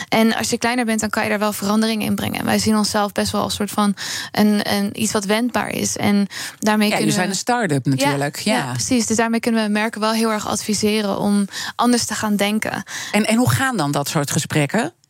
[0.09, 2.45] En als je kleiner bent, dan kan je daar wel verandering in brengen.
[2.45, 3.95] Wij zien onszelf best wel als soort van
[4.33, 5.97] een, een, iets wat wendbaar is.
[5.97, 6.27] En
[6.59, 8.39] daarmee ja, kunnen zijn een start-up natuurlijk.
[8.39, 8.73] Ja, ja.
[8.73, 9.07] precies.
[9.07, 12.83] Dus daarmee kunnen we merken wel heel erg adviseren om anders te gaan denken.
[13.12, 14.65] En, en hoe gaan dan dat soort gesprekken?
[14.66, 15.06] ontdekken.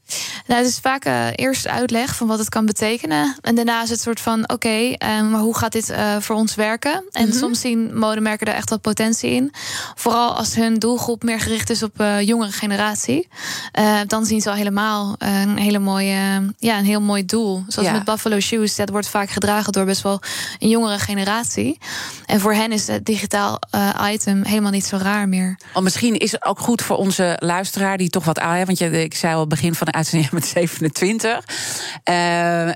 [0.46, 3.36] Nou, het is vaak uh, eerst uitleg van wat het kan betekenen.
[3.40, 6.36] En daarna is het soort van: oké, okay, uh, maar hoe gaat dit uh, voor
[6.36, 6.92] ons werken?
[7.10, 7.38] En mm -hmm.
[7.38, 9.52] soms zien modemerken er echt wel potentie in.
[9.94, 13.28] Vooral als hun doelgroep meer gericht is op jongere generatie.
[14.06, 17.64] dan zien ze al helemaal een hele mooie, ja, een heel mooi doel.
[17.68, 17.94] Zoals ja.
[17.94, 20.20] met Buffalo Shoes, dat wordt vaak gedragen door best wel
[20.58, 21.78] een jongere generatie.
[22.26, 23.58] En voor hen is het digitaal
[24.10, 25.58] item helemaal niet zo raar meer.
[25.72, 29.02] Oh, misschien is het ook goed voor onze luisteraar die toch wat aan, want je,
[29.02, 31.44] ik zei al begin van uitzending met 27.
[32.10, 32.68] Uh,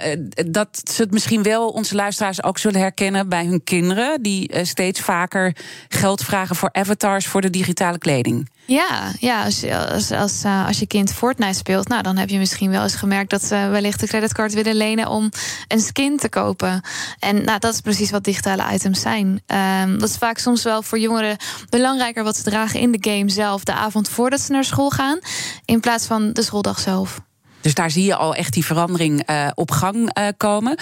[0.51, 4.65] dat ze het misschien wel onze luisteraars ook zullen herkennen bij hun kinderen, die uh,
[4.65, 5.57] steeds vaker
[5.89, 8.49] geld vragen voor avatars voor de digitale kleding.
[8.71, 12.39] Ja, ja als, als, als, uh, als je kind Fortnite speelt, nou, dan heb je
[12.39, 15.31] misschien wel eens gemerkt dat ze wellicht de creditcard willen lenen om
[15.69, 16.83] een skin te kopen.
[17.19, 19.43] En nou, dat is precies wat digitale items zijn.
[19.47, 21.37] Um, dat is vaak soms wel voor jongeren
[21.69, 25.19] belangrijker wat ze dragen in de game zelf, de avond voordat ze naar school gaan,
[25.65, 27.21] in plaats van de schooldag zelf.
[27.61, 30.79] Dus daar zie je al echt die verandering uh, op gang uh, komen.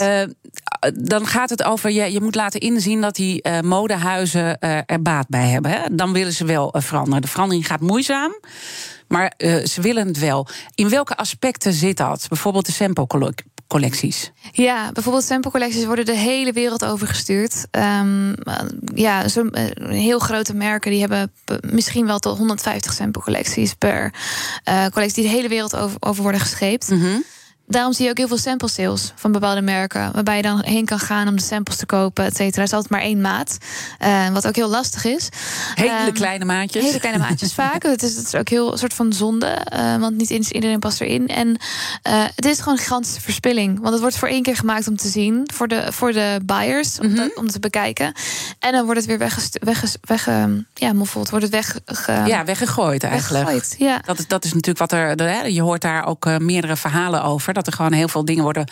[0.00, 0.22] Uh,
[0.94, 5.48] dan gaat het over, je, je moet laten inzien dat die modehuizen er baat bij
[5.48, 5.70] hebben.
[5.70, 5.94] Hè?
[5.94, 7.22] Dan willen ze wel veranderen.
[7.22, 8.40] De verandering gaat moeizaam.
[9.08, 9.32] Maar
[9.64, 10.46] ze willen het wel.
[10.74, 12.26] In welke aspecten zit dat?
[12.28, 13.06] Bijvoorbeeld de sample
[13.68, 14.32] collecties?
[14.52, 17.66] Ja, bijvoorbeeld sample-collecties worden de hele wereld overgestuurd.
[17.70, 18.34] Um,
[18.94, 19.48] ja, zo,
[19.88, 24.12] heel grote merken die hebben misschien wel tot 150 sample-collecties per
[24.68, 26.90] uh, collectie die de hele wereld over, over worden gescheept.
[26.90, 27.36] Mm -hmm
[27.68, 30.12] daarom zie je ook heel veel sample sales van bepaalde merken.
[30.12, 32.56] Waarbij je dan heen kan gaan om de samples te kopen, et cetera.
[32.56, 33.58] Er is altijd maar één maat.
[34.02, 35.28] Uh, wat ook heel lastig is.
[35.74, 36.84] Hele um, kleine maatjes.
[36.84, 37.82] Hele kleine maatjes vaak.
[37.82, 39.58] Het is, het is ook heel een soort van zonde.
[39.72, 41.28] Uh, want niet iedereen past erin.
[41.28, 43.78] En uh, het is gewoon een gigantische verspilling.
[43.80, 45.50] Want het wordt voor één keer gemaakt om te zien.
[45.54, 47.00] Voor de, voor de buyers.
[47.00, 47.28] Om, mm -hmm.
[47.28, 48.12] te, om te bekijken.
[48.58, 50.28] En dan wordt het weer weggest, weg, weg,
[50.74, 51.30] ja, moffeld.
[51.30, 51.78] Wordt het weg,
[52.26, 53.44] ja, weggegooid eigenlijk.
[53.44, 54.00] Weggegooid, ja.
[54.04, 55.50] Dat, dat is natuurlijk wat er.
[55.50, 58.70] Je hoort daar ook meerdere verhalen over dat er gewoon heel veel dingen worden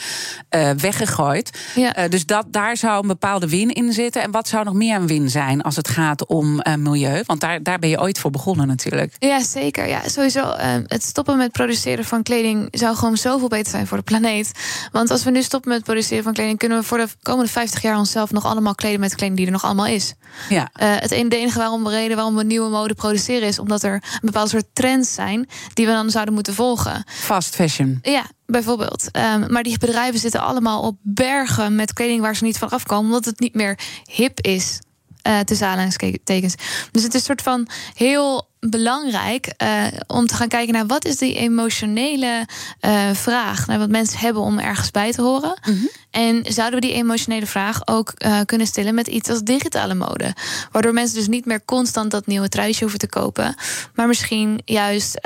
[0.51, 1.59] uh, weggegooid.
[1.75, 1.99] Ja.
[1.99, 4.23] Uh, dus dat, daar zou een bepaalde win in zitten.
[4.23, 7.23] En wat zou nog meer een win zijn als het gaat om uh, milieu?
[7.27, 9.15] Want daar, daar ben je ooit voor begonnen natuurlijk.
[9.19, 9.89] Ja, zeker.
[9.89, 10.55] Ja, sowieso.
[10.87, 14.51] het stoppen met produceren van kleding zou gewoon zoveel beter zijn voor de planeet.
[14.93, 17.83] Want als we nu stoppen met produceren van kleding, kunnen we voor de komende 50
[17.83, 20.15] jaar onszelf nog allemaal kleden met kleding die er nog allemaal is.
[20.49, 20.71] Ja.
[20.79, 24.67] het enige, waarom, reden waarom we nieuwe mode produceren is omdat er een bepaalde soort
[24.73, 27.05] trends zijn die we dan zouden moeten volgen.
[27.07, 27.99] Fast fashion.
[28.03, 29.09] Ja, Bijvoorbeeld.
[29.13, 33.05] Um, maar die bedrijven zitten allemaal op bergen met kleding waar ze niet van afkomen,
[33.05, 33.79] omdat het niet meer
[34.11, 34.81] hip is.
[35.27, 36.55] Uh, tussen aanhalingstekens.
[36.91, 41.05] Dus het is een soort van heel belangrijk uh, om te gaan kijken naar wat
[41.05, 42.47] is die emotionele
[42.81, 45.59] uh, vraag naar wat mensen hebben om ergens bij te horen.
[45.65, 45.91] Mm -hmm.
[46.11, 50.35] En zouden we die emotionele vraag ook uh, kunnen stellen met iets als digitale mode?
[50.73, 53.55] Waardoor mensen dus niet meer constant dat nieuwe truitje hoeven te kopen,
[53.95, 55.21] maar misschien juist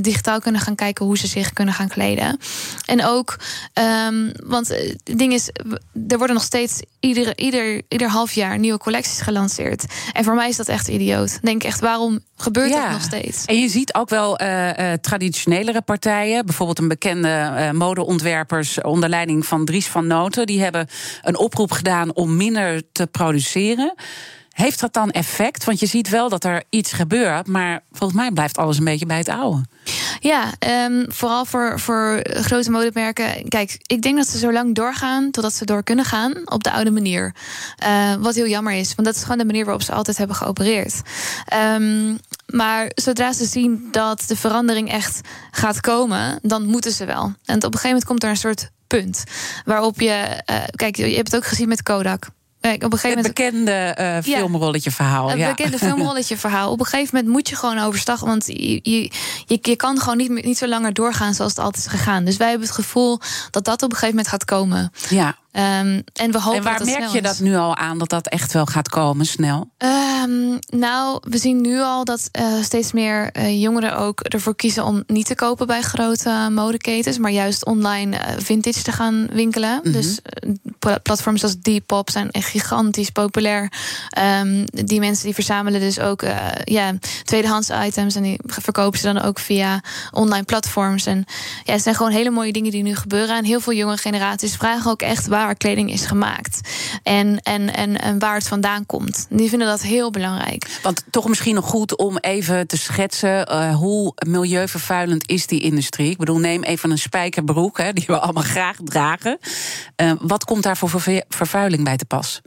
[0.00, 2.38] digitaal kunnen gaan kijken hoe ze zich kunnen gaan kleden.
[2.86, 3.38] En ook,
[4.08, 5.48] um, want het ding is,
[6.08, 9.84] er worden nog steeds ieder, ieder, ieder half jaar nieuwe collecties gelanceerd.
[10.12, 11.38] En voor mij is dat echt idioot.
[11.42, 12.82] Denk echt, waarom gebeurt ja.
[12.82, 13.44] dat nog steeds?
[13.44, 19.46] En je ziet ook wel uh, traditionelere partijen, bijvoorbeeld een bekende uh, modeontwerpers onder leiding
[19.46, 20.88] van Dries van Noten, die hebben
[21.22, 23.94] een oproep gedaan om minder te produceren.
[24.50, 25.64] Heeft dat dan effect?
[25.64, 29.06] Want je ziet wel dat er iets gebeurt, maar volgens mij blijft alles een beetje
[29.06, 29.64] bij het oude.
[30.20, 30.52] Ja,
[30.86, 33.48] um, vooral voor, voor grote modemerken.
[33.48, 36.70] Kijk, ik denk dat ze zo lang doorgaan totdat ze door kunnen gaan op de
[36.70, 37.34] oude manier.
[37.86, 40.36] Uh, wat heel jammer is, want dat is gewoon de manier waarop ze altijd hebben
[40.36, 41.00] geopereerd.
[41.74, 42.18] Um,
[42.50, 47.32] maar zodra ze zien dat de verandering echt gaat komen, dan moeten ze wel.
[47.44, 49.24] En op een gegeven moment komt er een soort punt
[49.64, 50.42] waarop je.
[50.50, 52.28] Uh, kijk, je hebt het ook gezien met Kodak.
[52.60, 53.34] Kijk, op een gegeven moment...
[53.34, 55.36] bekende uh, filmrolletje verhaal.
[55.36, 55.48] Ja.
[55.48, 56.70] bekende filmrolletje verhaal.
[56.70, 58.20] Op een gegeven moment moet je gewoon overstag.
[58.20, 59.10] Want je, je,
[59.62, 62.24] je, kan gewoon niet, niet zo langer doorgaan zoals het altijd is gegaan.
[62.24, 64.92] Dus wij hebben het gevoel dat dat op een gegeven moment gaat komen.
[65.08, 65.36] Ja.
[65.52, 68.26] Um, en we hopen en waar dat merk je dat nu al aan dat dat
[68.26, 69.70] echt wel gaat komen snel?
[69.78, 74.84] Um, nou, we zien nu al dat uh, steeds meer uh, jongeren ook ervoor kiezen
[74.84, 79.74] om niet te kopen bij grote modeketens, maar juist online uh, vintage te gaan winkelen.
[79.74, 79.92] Mm -hmm.
[79.92, 80.18] Dus
[81.02, 83.72] platforms als Depop zijn echt gigantisch populair.
[84.40, 86.24] Um, die mensen die verzamelen dus ook
[86.64, 86.92] ja,
[87.24, 91.06] tweedehands items en die verkopen ze dan ook via online platforms.
[91.06, 91.24] En
[91.64, 93.36] ja, het zijn gewoon hele mooie dingen die nu gebeuren.
[93.36, 96.60] En heel veel jonge generaties vragen ook echt waar kleding is gemaakt.
[97.02, 99.26] En, en, en, en waar het vandaan komt.
[99.30, 100.78] Die vinden dat heel belangrijk.
[100.82, 106.10] Want toch misschien nog goed om even te schetsen uh, hoe milieuvervuilend is die industrie.
[106.10, 109.38] Ik bedoel, neem even een spijkerbroek, hè, die we allemaal graag dragen.
[109.96, 112.40] Uh, wat komt daar voor vervuiling bij te pas?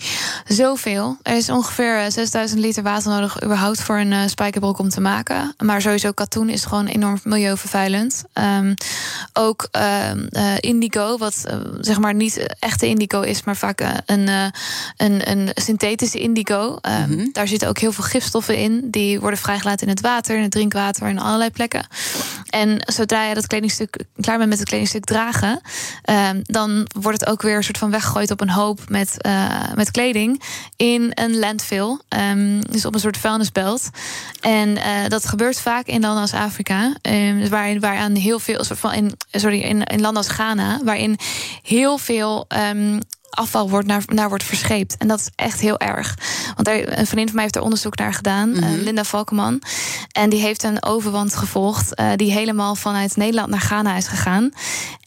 [0.48, 1.18] Zoveel.
[1.22, 5.56] Er is ongeveer 6000 liter water nodig überhaupt voor een uh, spijkerbroek om te maken.
[5.64, 8.24] Maar sowieso katoen is gewoon enorm milieuvervuilend.
[8.34, 8.74] Um,
[9.34, 9.70] ook
[10.60, 11.46] indigo, wat
[11.80, 14.28] zeg maar niet echt echte indigo is, maar vaak een,
[14.98, 16.78] een, een synthetische indigo.
[16.82, 17.30] Mm -hmm.
[17.32, 18.88] Daar zitten ook heel veel gifstoffen in.
[18.92, 21.86] Die worden vrijgelaten in het water, in het drinkwater, in allerlei plekken.
[22.50, 25.62] En zodra je dat kledingstuk klaar bent met het kledingstuk dragen,
[26.30, 29.74] um, dan wordt het ook weer een soort van weggegooid op een hoop met, uh,
[29.76, 30.42] met kleding
[30.76, 31.98] in een landfill.
[32.32, 33.90] Um, dus op een soort vuilnisbelt.
[34.42, 36.94] En dat gebeurt vaak in landen als Afrika,
[37.50, 41.18] waar, waaraan heel veel, soort van in, sorry, in, in landen als Ghana, waarin
[41.62, 43.00] heel veel um,
[43.34, 44.98] afval wordt naar, naar wordt verscheept.
[44.98, 46.18] En dat is echt heel erg.
[46.56, 48.74] Want er, een vriendin van mij heeft er onderzoek naar gedaan, mm -hmm.
[48.74, 49.62] uh, Linda Valkeman.
[50.12, 54.52] En die heeft een overwand gevolgd, uh, die helemaal vanuit Nederland naar Ghana is gegaan.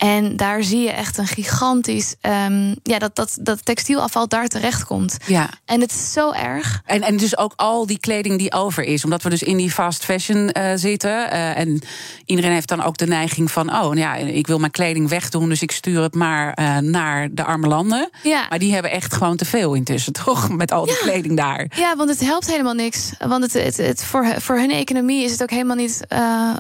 [0.07, 2.15] En daar zie je echt een gigantisch.
[2.21, 5.17] Um, ja, dat, dat, dat textielafval daar terecht komt.
[5.27, 5.51] Ja.
[5.65, 6.83] En het is zo erg.
[6.85, 9.71] En, en dus ook al die kleding die over is, omdat we dus in die
[9.71, 11.31] fast fashion uh, zitten.
[11.31, 11.83] en
[12.25, 15.63] iedereen heeft dan ook de neiging van: oh, ja, ik wil mijn kleding wegdoen, dus
[15.63, 18.11] ik stuur het maar naar de arme landen.
[18.23, 18.47] Ja.
[18.49, 20.49] Maar die hebben echt gewoon te veel intussen, toch?
[20.49, 21.01] Met al die ja.
[21.01, 21.67] kleding daar.
[21.77, 23.13] Ja, want het helpt helemaal niks.
[23.19, 26.01] Want het, het, het, voor, voor hun economie is het ook helemaal niet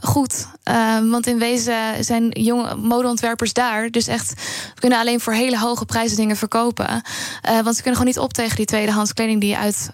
[0.02, 0.46] goed.
[0.70, 3.90] Uh, want in wezen zijn jonge modeontwerpers daar.
[3.90, 4.32] Dus echt
[4.74, 6.86] kunnen alleen voor hele hoge prijzen dingen verkopen.
[6.88, 9.90] Uh, want ze kunnen gewoon niet op tegen die tweedehands kleding die uit,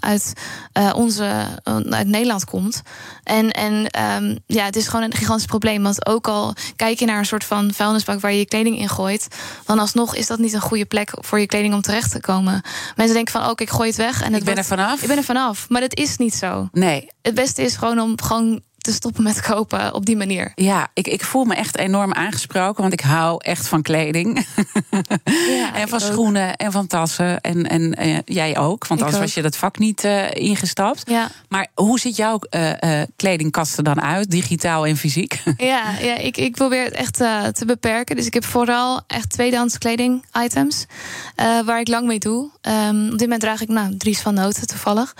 [0.00, 0.32] uit,
[0.94, 1.46] onze,
[1.90, 2.82] uit Nederland komt.
[3.22, 3.72] En, en
[4.22, 5.82] um, ja, het is gewoon een gigantisch probleem.
[5.82, 8.88] Want ook al kijk je naar een soort van vuilnisbak waar je je kleding in
[8.88, 9.28] gooit,
[9.64, 12.62] dan alsnog is dat niet een goede plek voor je kleding om terecht te komen.
[12.96, 14.22] Mensen denken van, oké, oh, ik gooi het weg.
[14.22, 15.02] En het ik ben wordt, er vanaf.
[15.02, 15.68] Ik ben er vanaf.
[15.68, 16.68] Maar dat is niet zo.
[16.72, 17.10] Nee.
[17.22, 20.52] Het beste is gewoon om gewoon te stoppen met kopen op die manier.
[20.54, 24.36] Ja, ik, ik voel me echt enorm aangesproken, want ik hou echt van kleding.
[25.48, 26.56] Ja, en van schoenen ook.
[26.56, 27.40] en van tassen.
[27.40, 31.10] En, en uh, jij ook, want anders was je dat vak niet uh, ingestapt.
[31.10, 31.30] Ja.
[31.48, 35.42] Maar hoe ziet jouw uh, kledingkasten dan uit, digitaal en fysiek?
[35.56, 37.16] Ja, ja ik, ik probeer het echt
[37.54, 38.16] te beperken.
[38.16, 40.86] Dus ik heb vooral echt tweedehands kleding items
[41.36, 42.50] waar ik lang mee doe.
[42.68, 45.14] Um, op dit moment draag ik nou, Dries van Noten toevallig.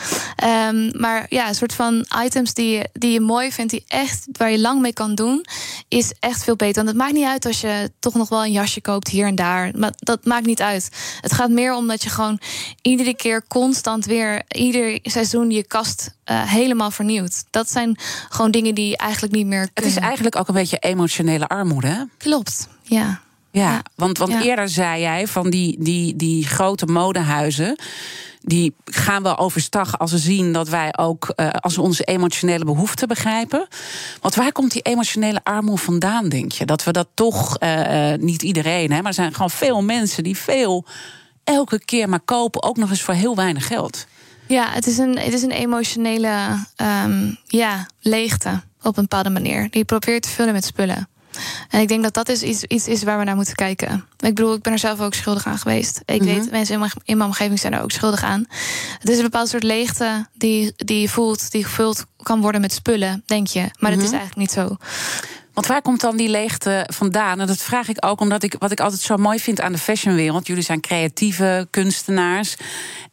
[0.69, 4.51] Um, maar ja, een soort van items die, die je mooi vindt, die echt waar
[4.51, 5.45] je lang mee kan doen,
[5.89, 6.75] is echt veel beter.
[6.75, 9.35] Want het maakt niet uit als je toch nog wel een jasje koopt hier en
[9.35, 9.71] daar.
[9.77, 10.89] Maar dat maakt niet uit.
[11.21, 12.41] Het gaat meer om dat je gewoon
[12.83, 17.45] iedere keer constant weer, ieder seizoen je kast uh, helemaal vernieuwt.
[17.51, 19.69] Dat zijn gewoon dingen die eigenlijk niet meer.
[19.75, 21.87] Het is eigenlijk ook een beetje emotionele armoede.
[21.87, 22.03] Hè?
[22.17, 23.21] Klopt, ja.
[23.51, 27.77] Ja, want, want eerder zei jij van die, die, die grote modehuizen.
[28.41, 32.65] Die gaan wel overstag als ze zien dat wij ook eh, als we onze emotionele
[32.65, 33.69] behoeften begrijpen.
[34.21, 36.67] Want waar komt die emotionele armoede vandaan, denk je?
[36.67, 40.23] Dat we dat toch eh, eh, niet iedereen, hè, maar er zijn gewoon veel mensen
[40.23, 40.85] die veel
[41.45, 44.07] elke keer maar kopen, ook nog eens voor heel weinig geld.
[44.49, 49.71] Ja, het is een, het is een emotionele ehm, ja, leegte op een bepaalde manier.
[49.71, 51.09] Die probeert te vullen met spullen.
[51.69, 54.05] En ik denk dat dat is iets, iets is waar we naar moeten kijken.
[54.19, 56.01] Ik bedoel, ik ben er zelf ook schuldig aan geweest.
[56.05, 56.37] Ik mm -hmm.
[56.37, 58.45] weet, mensen in mijn, omgeving zijn er ook schuldig aan.
[58.99, 62.73] Het is een bepaald soort leegte die, die je voelt, die gevuld kan worden met
[62.73, 63.71] spullen, denk je.
[63.79, 64.17] Maar dat is mhm.
[64.17, 64.77] eigenlijk niet zo.
[65.59, 67.41] Want waar komt dan die leegte vandaan?
[67.41, 69.79] En dat vraag ik ook omdat ik wat ik altijd zo mooi vind aan de
[69.79, 70.47] fashionwereld.
[70.47, 72.57] Jullie zijn creatieve kunstenaars.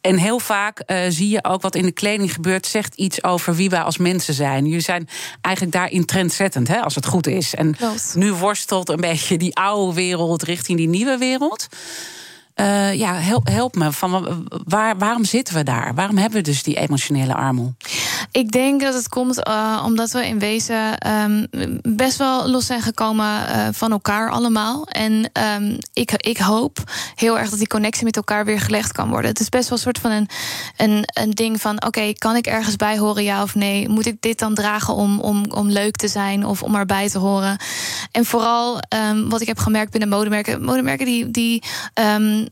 [0.00, 3.54] En heel vaak eh, zie je ook wat in de kleding gebeurt, zegt iets over
[3.54, 4.64] wie wij als mensen zijn.
[4.64, 5.08] Jullie zijn
[5.40, 7.54] eigenlijk daarin trendzettend, hè, als het goed is.
[7.54, 7.76] En
[8.14, 11.66] nu worstelt een beetje die oude wereld richting die nieuwe wereld.
[12.56, 13.92] Eh, ja, help, help me.
[13.92, 15.94] Van waar, waarom zitten we daar?
[15.94, 17.74] Waarom hebben we dus die emotionele armoede?
[18.30, 21.46] Ik denk dat het komt eh, omdat we in wezen ehm,
[21.82, 24.86] best wel los zijn gekomen eh, van elkaar allemaal.
[24.86, 26.78] En ehm, ik, ik hoop
[27.14, 29.30] heel erg dat die connectie met elkaar weer gelegd kan worden.
[29.30, 30.28] Het is best wel een soort van een,
[30.76, 33.88] een, een ding van: oké, kan ik ergens bij horen, ja of nee?
[33.88, 37.18] Moet ik dit dan dragen om, om, om leuk te zijn of om erbij te
[37.18, 37.58] horen?
[38.12, 41.30] En vooral ehm, wat ik heb gemerkt binnen modemerken: modemerken die.
[41.30, 41.62] die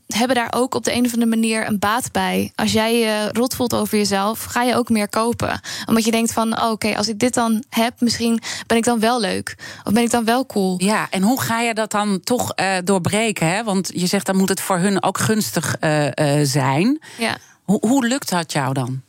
[0.07, 2.51] hebben daar ook op de een of andere manier een baat bij.
[2.55, 5.59] Als jij je rot voelt over jezelf, ga je ook meer kopen.
[5.85, 8.99] Omdat je denkt van, oh, oké, als ik dit dan heb, misschien ben ik dan
[8.99, 9.55] wel leuk.
[9.83, 10.75] Of ben ik dan wel cool.
[10.77, 13.47] Ja, en hoe ga je dat dan toch eh, doorbreken?
[13.47, 13.63] Hè?
[13.63, 16.99] Want je zegt, dan moet het voor hun ook gunstig eh, eh, zijn.
[17.17, 17.37] Ja.
[17.63, 19.01] Hoe, hoe lukt dat jou dan?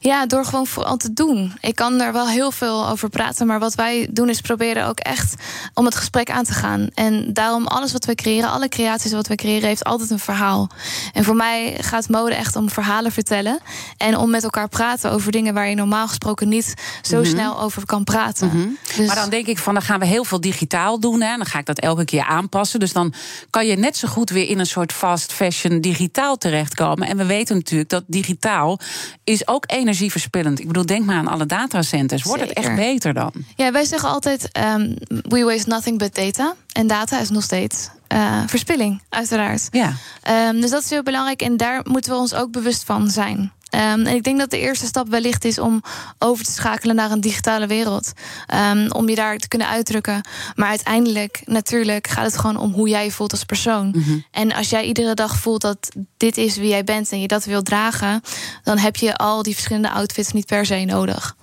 [0.00, 1.52] Ja, door gewoon vooral te doen.
[1.60, 4.98] Ik kan er wel heel veel over praten, maar wat wij doen is proberen ook
[4.98, 5.34] echt
[5.74, 6.88] om het gesprek aan te gaan.
[6.94, 10.70] En daarom alles wat wij creëren, alle creaties wat wij creëren, heeft altijd een verhaal.
[11.12, 13.60] En voor mij gaat mode echt om verhalen vertellen
[13.96, 17.28] en om met elkaar praten over dingen waar je normaal gesproken niet zo mhm.
[17.28, 18.46] snel over kan praten.
[18.46, 18.68] Mhm.
[18.96, 21.46] Dus maar dan denk ik van, dan gaan we heel veel digitaal doen, en dan
[21.46, 22.80] ga ik dat elke keer aanpassen.
[22.80, 23.14] Dus dan
[23.50, 27.08] kan je net zo goed weer in een soort fast fashion digitaal terechtkomen.
[27.08, 28.78] En we weten natuurlijk dat digitaal
[29.24, 30.60] is ook energieverspillend.
[30.60, 32.22] Ik bedoel, denk maar aan alle datacenters.
[32.22, 33.32] Wordt het echt beter dan?
[33.56, 36.54] Ja, wij zeggen altijd: um, we waste nothing but data.
[36.72, 39.68] En data is nog steeds eh, verspilling, uiteraard.
[39.70, 39.92] Ja.
[40.22, 43.52] Ehm, dus dat is heel belangrijk en daar moeten we ons ook bewust van zijn.
[43.72, 45.82] Ehm, en ik denk dat de eerste stap wellicht is om
[46.18, 48.12] over te schakelen naar een digitale wereld.
[48.46, 50.20] Ehm, om je daar te kunnen uitdrukken.
[50.54, 53.88] Maar uiteindelijk, natuurlijk, gaat het gewoon om hoe jij je voelt als persoon.
[53.88, 54.18] Mhm.
[54.30, 57.44] En als jij iedere dag voelt dat dit is wie jij bent en je dat
[57.44, 58.22] wil dragen,
[58.62, 61.36] dan heb je al die verschillende outfits niet per se nodig.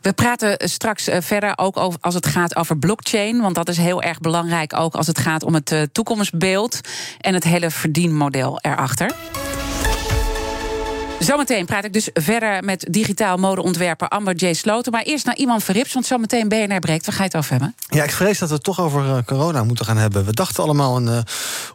[0.00, 3.40] We praten straks eh, verder ook over als het gaat over blockchain.
[3.40, 6.80] Want dat is heel erg belangrijk ook als het gaat om het eh, toekomstbeeld
[7.20, 9.14] en het hele verdienmodel erachter.
[11.24, 14.52] Zometeen praat ik dus verder met digitaal modeontwerper Amber J.
[14.52, 14.92] Sloten.
[14.92, 17.06] Maar eerst naar iemand verrips, want zometeen BNR breekt.
[17.06, 17.74] We gaan het over hebben.
[17.88, 20.24] Ja, ik vrees dat we het toch over eh, corona moeten gaan hebben.
[20.24, 21.18] We dachten allemaal een eh,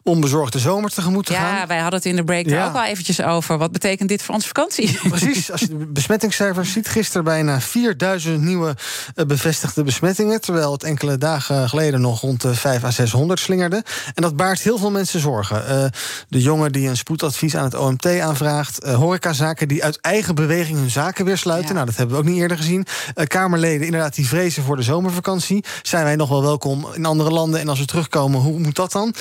[0.04, 1.56] onbezorgde zomer tegemoet te ja, gaan.
[1.56, 3.58] Ja, wij hadden het in de break ook al eventjes over.
[3.58, 5.00] Wat betekent dit voor onze vakantie?
[5.10, 8.76] Precies, als je de besmettingscijfers ziet, gisteren bijna 4000 nieuwe
[9.16, 10.42] eh, bevestigde besmettingen.
[10.42, 13.84] Terwijl het enkele dagen geleden nog rond de 5 à 600 slingerde.
[14.14, 15.92] En dat baart heel veel mensen zorgen.
[16.28, 20.36] De jongen die een spoedadvies aan het OMT aanvraagt, uh, horeca zaken die uit eigen
[20.36, 21.74] beweging hun zaken weer sluiten.
[21.74, 22.86] Nou, dat hebben we ook niet eerder gezien.
[23.14, 25.64] Eh, Kamerleden inderdaad die vrezen voor de zomervakantie.
[25.82, 27.60] Zijn wij nog wel welkom in andere landen?
[27.60, 29.14] En als we terugkomen, hoe moet dat dan?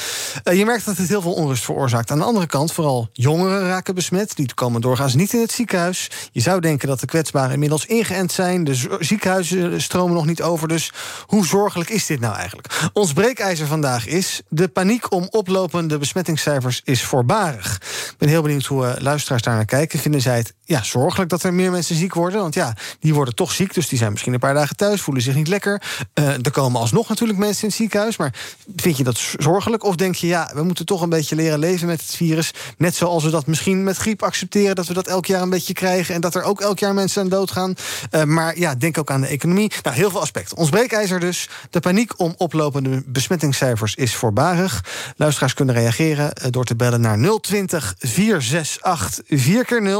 [0.42, 2.10] Eh, je merkt dat het heel veel onrust veroorzaakt.
[2.10, 4.36] Aan de andere kant, vooral jongeren raken besmet.
[4.36, 6.10] Die komen doorgaans niet in het ziekenhuis.
[6.32, 8.64] Je zou denken dat de kwetsbaren inmiddels ingeënt zijn.
[8.64, 10.68] De ziekenhuizen stromen nog niet over.
[10.68, 10.92] Dus
[11.26, 12.90] hoe zorgelijk is dit nou eigenlijk?
[12.92, 14.42] Ons breekijzer vandaag is...
[14.48, 17.74] de paniek om oplopende besmettingscijfers is voorbarig.
[18.10, 21.42] Ik ben heel benieuwd hoe eh, luisteraars daar naar kijken vinden het ja, zorgelijk dat
[21.42, 22.40] er meer mensen ziek worden.
[22.40, 25.22] Want ja, die worden toch ziek, dus die zijn misschien een paar dagen thuis, voelen
[25.22, 25.82] zich niet lekker.
[26.14, 28.16] Eh, er komen alsnog natuurlijk mensen in het ziekenhuis.
[28.16, 28.34] Maar
[28.76, 29.84] vind je dat zorgelijk?
[29.84, 32.50] Of denk je, ja, we moeten toch een beetje leren leven met het virus.
[32.78, 35.72] Net zoals we dat misschien met griep accepteren, dat we dat elk jaar een beetje
[35.72, 36.14] krijgen.
[36.14, 37.74] En dat er ook elk jaar mensen aan doodgaan.
[38.10, 39.72] Uh, eh, maar ja, denk ook aan de economie.
[39.82, 40.56] Nou, heel veel aspecten.
[40.56, 41.48] Ons breekijzer dus.
[41.70, 44.84] De paniek om oplopende besmettingscijfers is voorbarig.
[45.16, 49.97] Luisteraars kunnen reageren eh, door te bellen naar 020 468 4 0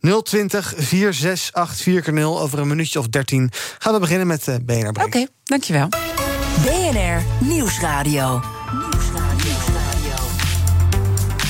[0.00, 5.02] 020 4684 0 Over een minuutje of 13 gaan we beginnen met eh, BNR Oké,
[5.02, 5.88] okay, dankjewel.
[6.62, 8.40] BNR Nieuwsradio.
[8.72, 10.16] Nieuwsradio.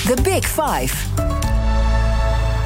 [0.06, 1.39] The Big Five.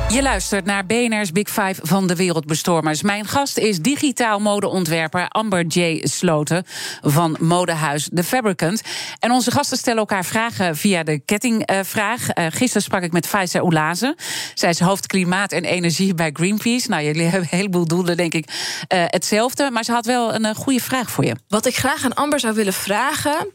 [0.08, 3.02] Je luistert naar BNR's Big Five van de Wereldbestormers.
[3.02, 6.00] Mijn gast is digitaal modeontwerper Amber J.
[6.06, 6.64] Sloten
[7.00, 8.82] van modehuis The Fabricant.
[9.18, 12.34] En onze gasten stellen elkaar vragen via de kettingvraag.
[12.34, 14.16] Uh, gisteren sprak ik met Faisa Oulaze.
[14.54, 16.88] Zij is hoofd klimaat en energie bij Greenpeace.
[16.88, 19.70] Nou, jullie hebben een heleboel doelen, denk ik, uh, hetzelfde.
[19.70, 21.36] Maar ze had wel een goede vraag voor je.
[21.48, 23.50] Wat ik graag aan Amber zou willen vragen...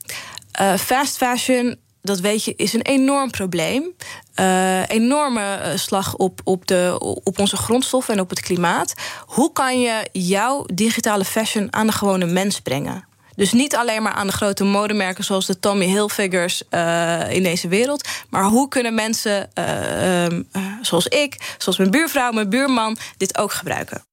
[0.77, 1.77] fast fashion
[2.09, 3.93] dat weet je, is een enorm probleem.
[4.39, 8.93] Uh, enorme slag op, op, de, op onze grondstoffen en op het klimaat.
[9.25, 13.07] Hoe kan je jouw digitale fashion aan de gewone mens brengen?
[13.35, 17.67] Dus niet alleen maar aan de grote modemerken zoals de Tommy Hilfigers uh, in deze
[17.67, 18.07] wereld.
[18.29, 20.39] Maar hoe kunnen mensen uh,
[20.81, 24.08] zoals ik, zoals mijn buurvrouw, mijn buurman, dit ook gebruiken?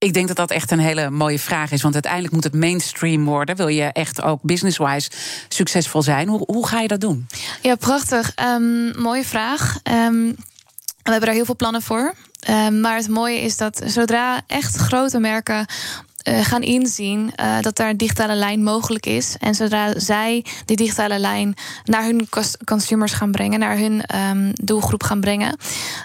[0.00, 1.82] Ik denk dat dat echt een hele mooie vraag is.
[1.82, 3.56] Want uiteindelijk moet het mainstream worden.
[3.56, 5.10] Wil je echt ook business-wise
[5.48, 6.28] succesvol zijn?
[6.28, 7.26] Hoe, hoe ga je dat doen?
[7.62, 8.32] Ja, prachtig.
[8.54, 9.78] Um, mooie vraag.
[9.82, 10.36] Um,
[11.02, 12.14] we hebben daar heel veel plannen voor.
[12.50, 15.66] Um, maar het mooie is dat zodra echt grote merken
[16.28, 19.36] uh, gaan inzien uh, dat daar een digitale lijn mogelijk is.
[19.38, 21.54] En zodra zij die digitale lijn
[21.84, 22.28] naar hun
[22.64, 25.56] consumers gaan brengen, naar hun um, doelgroep gaan brengen,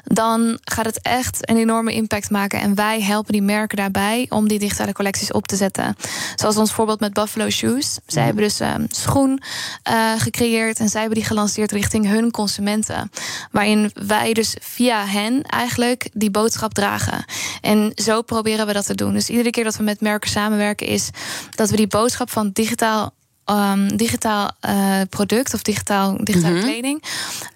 [0.03, 2.59] dan gaat het echt een enorme impact maken.
[2.59, 5.95] En wij helpen die merken daarbij om die digitale collecties op te zetten.
[6.35, 7.99] Zoals ons voorbeeld met Buffalo Shoes.
[8.05, 9.41] Zij hebben dus um, schoen
[9.89, 13.11] uh, gecreëerd en zij hebben die gelanceerd richting hun consumenten.
[13.51, 17.25] Waarin wij dus via hen eigenlijk die boodschap dragen.
[17.61, 19.13] En zo proberen we dat te doen.
[19.13, 21.09] Dus iedere keer dat we met merken samenwerken, is
[21.55, 23.13] dat we die boodschap van digitaal
[23.45, 26.69] um, digitaal uh, product of digitaal, digitale mm -hmm.
[26.69, 27.03] kleding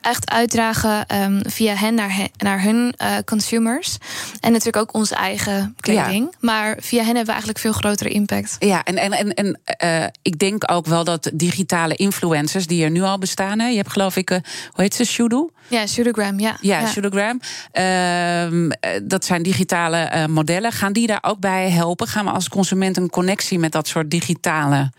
[0.02, 3.98] echt uitdragen um, via hen naar, hen, naar hun uh, consumers.
[4.40, 6.28] En natuurlijk ook onze eigen kleding.
[6.32, 6.38] Ja.
[6.40, 8.56] Maar via hen hebben we eigenlijk veel grotere impact.
[8.60, 12.92] Ja, en, en, en, en uh, ik denk ook wel dat digitale influencers die er
[12.92, 13.60] nu al bestaan.
[13.60, 14.42] Hè, je hebt geloof ik, hoe
[14.74, 15.50] heet ze, Shudu?
[15.68, 16.58] Ja, Shudogram, ja.
[16.62, 16.88] Ja, ja.
[16.88, 17.42] Shudogram.
[17.74, 18.70] Uh,
[19.04, 20.72] dat zijn digitale modellen.
[20.72, 22.08] Gaan die daar ook bij helpen?
[22.08, 24.92] Gaan we als consument een connectie met dat soort digitale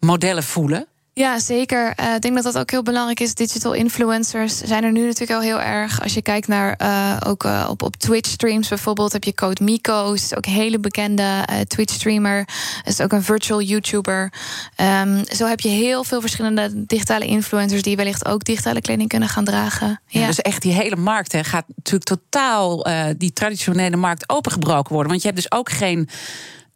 [0.00, 0.86] modellen voelen?
[1.18, 1.94] Ja, zeker.
[2.00, 3.34] Uh, ik denk dat dat ook heel belangrijk is.
[3.34, 6.02] Digital influencers zijn er nu natuurlijk al heel erg.
[6.02, 9.64] Als je kijkt naar uh, ook uh, op, op Twitch streams bijvoorbeeld, heb je Code
[9.64, 10.12] Miko.
[10.12, 12.48] Is ook een hele bekende Twitch streamer.
[12.84, 14.32] Is ook een virtual YouTuber.
[14.80, 19.28] Um, zo heb je heel veel verschillende digitale influencers die wellicht ook digitale kleding kunnen
[19.28, 20.00] gaan dragen.
[20.06, 22.86] Ja, ja dus echt die hele markt hè, gaat natuurlijk totaal
[23.16, 25.10] die traditionele markt opengebroken worden.
[25.10, 26.08] Want je hebt dus ook geen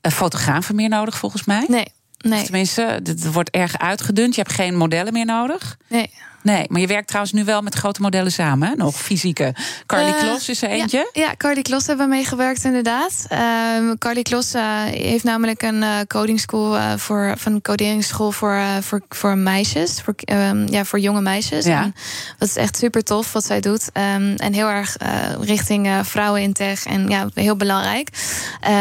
[0.00, 1.64] fotografen meer nodig, volgens mij.
[1.68, 1.86] Nee.
[2.20, 2.42] Nee.
[2.42, 4.34] Tenminste, het wordt erg uitgedund.
[4.34, 5.76] Je hebt geen modellen meer nodig.
[5.88, 6.10] Nee.
[6.42, 8.74] Nee, maar je werkt trouwens nu wel met grote modellen samen, hè?
[8.74, 9.54] nog fysieke.
[9.86, 11.10] Carly uh, Kloss is er eentje.
[11.12, 13.26] Ja, ja Carly Kloss hebben we meegewerkt inderdaad.
[13.32, 13.38] Uh,
[13.98, 19.36] Carly Kloss uh, heeft namelijk een uh, coding school voor van coderingsschool voor, voor, voor
[19.38, 21.64] meisjes, voor, um, ja, voor jonge meisjes.
[21.64, 21.82] Ja.
[21.82, 21.94] En
[22.38, 24.96] dat is echt super tof wat zij doet um, en heel erg
[25.40, 28.08] richting vrouwen in tech en ja, heel belangrijk.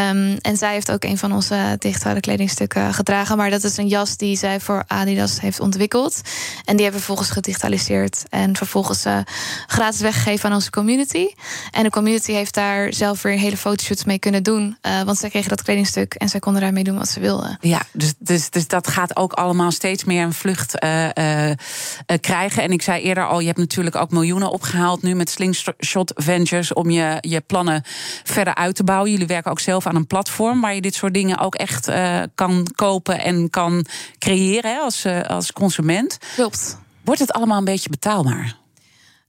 [0.10, 3.88] Um, en zij heeft ook een van onze digitale kledingstukken gedragen, maar dat is een
[3.88, 6.22] jas die zij voor Adidas heeft ontwikkeld
[6.66, 9.18] en die hebben we volgens gedigitaliseerd en vervolgens uh,
[9.68, 11.28] gratis weggegeven aan onze community.
[11.72, 15.30] En de community heeft daar zelf weer hele fotoshoots mee kunnen doen, uh, want zij
[15.30, 17.58] kregen dat kledingstuk en zij konden daarmee doen wat ze wilden.
[17.62, 21.10] Ja, dus, dus, dus dat gaat ook allemaal steeds meer een vlucht uh,
[22.22, 22.64] krijgen.
[22.64, 26.74] En ik zei eerder al, je hebt natuurlijk ook miljoenen opgehaald nu met Slingshot Ventures
[26.74, 27.84] om je, je plannen
[28.24, 29.12] verder uit te bouwen.
[29.12, 31.92] Jullie werken ook zelf aan een platform waar je dit soort dingen ook echt
[32.36, 33.86] kan kopen en kan
[34.18, 36.18] creëren hè, als, als consument.
[36.36, 36.78] Klopt.
[37.04, 38.59] Wordt het allemaal een beetje betaalbaar?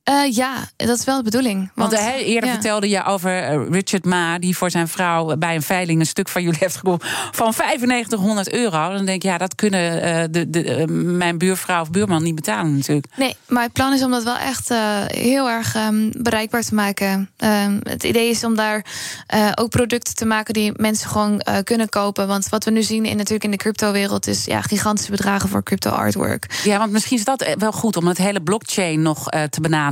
[0.05, 1.71] Uh, ja, dat is wel de bedoeling.
[1.75, 2.55] Want, want eerder ja.
[2.55, 6.29] vertelde je over eh, Richard Ma, die voor zijn vrouw bij een veiling een stuk
[6.29, 8.93] van jullie heeft gekocht van 9500 euro.
[8.93, 10.85] Dan denk ik, ja, dat kunnen uh, de, de, uh,
[11.17, 13.07] mijn buurvrouw of buurman niet betalen, natuurlijk.
[13.17, 14.69] Nee, maar het plan is om dat wel echt
[15.07, 17.31] heel erg um, bereikbaar te maken.
[17.39, 18.85] Um, het idee is om daar
[19.55, 22.27] ook producten te maken die mensen gewoon kunnen kopen.
[22.27, 25.63] Want wat we nu zien in, natuurlijk in de crypto-wereld is ja, gigantische bedragen voor
[25.63, 26.61] crypto artwork.
[26.65, 29.90] Ja, want misschien is dat wel goed om het hele blockchain nog te benaderen.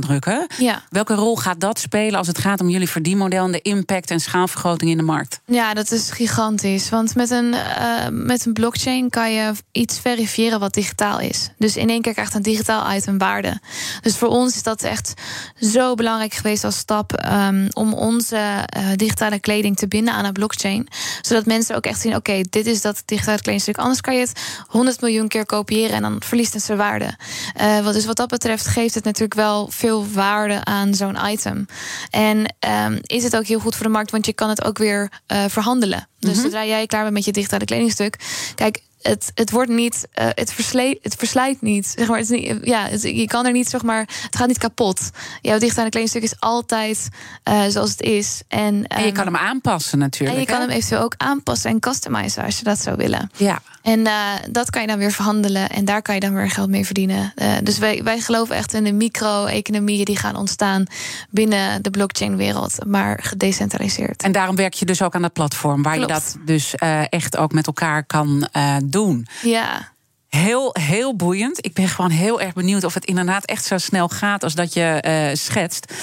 [0.57, 0.81] Ja.
[0.89, 4.19] Welke rol gaat dat spelen als het gaat om jullie verdienmodel en de impact en
[4.19, 5.41] schaalvergroting in de markt?
[5.45, 6.89] Ja, dat is gigantisch.
[6.89, 11.49] Want met een, uh, met een blockchain kan je iets verifiëren wat digitaal is.
[11.57, 13.59] Dus in één keer krijgt een digitaal item waarde.
[14.01, 15.13] Dus voor ons is dat echt
[15.61, 18.35] zo belangrijk geweest als stap um, om onze
[18.77, 20.87] uh, digitale kleding te binden aan een blockchain.
[21.21, 23.77] Zodat mensen ook echt zien: oké, okay, dit is dat digitale kledingstuk.
[23.77, 27.17] Anders kan je het 100 miljoen keer kopiëren en dan verliest het zijn waarde.
[27.61, 31.65] Uh, wat, dus wat dat betreft geeft het natuurlijk wel veel waarde aan zo'n item.
[32.09, 34.77] En um, is het ook heel goed voor de markt, want je kan het ook
[34.77, 36.07] weer uh, verhandelen.
[36.19, 36.43] Dus mm -hmm.
[36.43, 38.15] zodra jij klaar bent met je digitale kledingstuk.
[38.55, 41.87] Kijk, het, het wordt niet, uh, het, verslijt, het verslijt niet.
[41.97, 44.47] Zeg maar, het is niet ja, het, je kan er niet, zeg maar, het gaat
[44.47, 45.09] niet kapot.
[45.41, 47.07] Jouw digitale kledingstuk is altijd
[47.49, 48.41] uh, zoals het is.
[48.47, 50.33] En, en je um, kan hem aanpassen natuurlijk.
[50.33, 53.31] En je kan hem eventueel ook aanpassen en customizen als je dat zou willen.
[53.37, 53.61] Ja.
[53.89, 56.69] En uh, dat kan je dan weer verhandelen en daar kan je dan weer geld
[56.69, 57.33] mee verdienen.
[57.35, 60.85] Uh, dus wij, wij geloven echt in de micro-economieën die gaan ontstaan
[61.29, 64.23] binnen de blockchain-wereld, maar gedecentraliseerd.
[64.23, 66.07] En daarom werk je dus ook aan dat platform waar Klopt.
[66.09, 68.49] je dat dus uh, echt ook met elkaar kan
[68.83, 69.27] doen.
[69.41, 69.91] Ja.
[70.29, 71.65] Heel, heel boeiend.
[71.65, 74.73] Ik ben gewoon heel erg benieuwd of het inderdaad echt zo snel gaat als dat
[74.73, 75.93] je uh, schetst.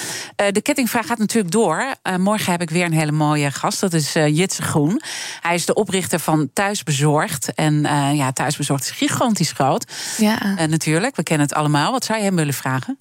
[0.41, 1.95] Uh, de kettingvraag gaat natuurlijk door.
[2.03, 3.79] Uh, morgen heb ik weer een hele mooie gast.
[3.79, 5.01] Dat is Jitse Groen.
[5.41, 7.53] Hij is de oprichter van Thuisbezorgd.
[7.53, 7.81] En
[8.15, 9.91] ja, Thuisbezorgd is gigantisch groot.
[10.17, 10.65] Ja.
[10.67, 11.91] natuurlijk, we kennen het allemaal.
[11.91, 12.97] Wat zou je hem willen vragen?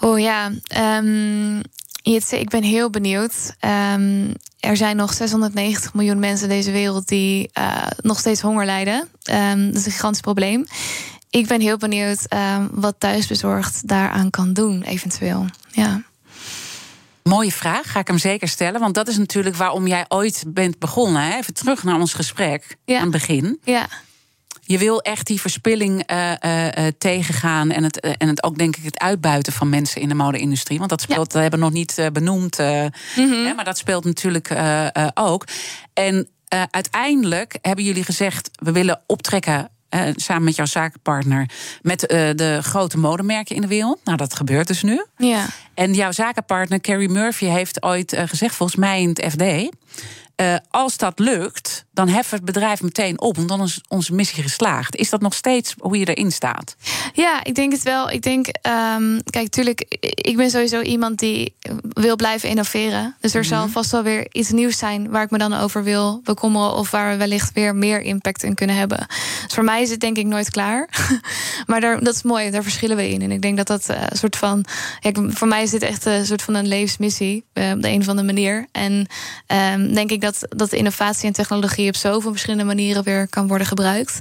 [0.00, 0.50] Oh ja,
[0.98, 1.62] um,
[2.02, 3.54] Jitse, ik ben heel benieuwd.
[3.94, 8.64] Um, er zijn nog 690 miljoen mensen in deze wereld die uh, nog steeds honger
[8.64, 9.08] lijden.
[9.30, 10.66] Um, dat is een gigantisch probleem.
[11.30, 15.46] Ik ben heel benieuwd um, wat thuisbezorgd daaraan kan doen, eventueel.
[15.70, 16.02] Ja.
[17.22, 18.80] Mooie vraag, ga ik hem zeker stellen.
[18.80, 21.22] Want dat is natuurlijk waarom jij ooit bent begonnen.
[21.22, 21.36] Hè?
[21.36, 22.96] Even terug naar ons gesprek ja.
[22.96, 23.58] aan het begin.
[23.64, 23.88] Ja.
[24.68, 27.70] Je wil echt die verspilling uh, uh, uh, tegengaan.
[27.70, 30.78] En het, en het ook, denk ik, het uitbuiten van mensen in de mode-industrie.
[30.78, 31.32] Want dat speelt, ja.
[31.32, 32.58] dat hebben we nog niet benoemd.
[32.58, 33.44] Mm -hmm.
[33.44, 34.54] hè, maar dat speelt natuurlijk
[35.14, 35.44] ook.
[35.92, 36.28] En
[36.70, 39.70] uiteindelijk hebben jullie gezegd: we willen optrekken.
[40.16, 41.50] samen met jouw zakenpartner.
[41.82, 44.00] Met de grote modemerken in de wereld.
[44.04, 45.04] Nou, dat gebeurt dus nu.
[45.16, 45.46] Ja.
[45.74, 49.76] En jouw zakenpartner Carrie Murphy heeft ooit gezegd, volgens mij in het FD.
[50.70, 53.36] Als dat lukt, dan heffen het bedrijf meteen op.
[53.36, 54.96] Want dan is onze missie geslaagd.
[54.96, 56.76] Is dat nog steeds hoe je erin staat?
[57.12, 58.10] Ja, ik denk het wel.
[58.10, 61.54] Ik denk, um, kijk, tuurlijk, ik ben sowieso iemand die
[61.92, 63.16] wil blijven innoveren.
[63.20, 63.58] Dus er mm -hmm.
[63.58, 66.74] zal vast wel weer iets nieuws zijn waar ik me dan over wil bekommeren.
[66.74, 69.06] Of waar we wellicht weer meer impact in kunnen hebben.
[69.44, 70.88] Dus voor mij is het denk ik nooit klaar.
[71.66, 73.22] maar daar, dat is mooi, daar verschillen we in.
[73.22, 74.64] En ik denk dat dat uh, een soort van.
[75.00, 77.44] Ja, voor mij is dit echt een soort van een levensmissie.
[77.54, 78.66] Uh, op de een of andere manier.
[78.72, 79.06] En
[79.72, 83.48] um, denk ik dat dat, dat innovatie en technologie op zoveel verschillende manieren weer kan
[83.48, 84.20] worden gebruikt.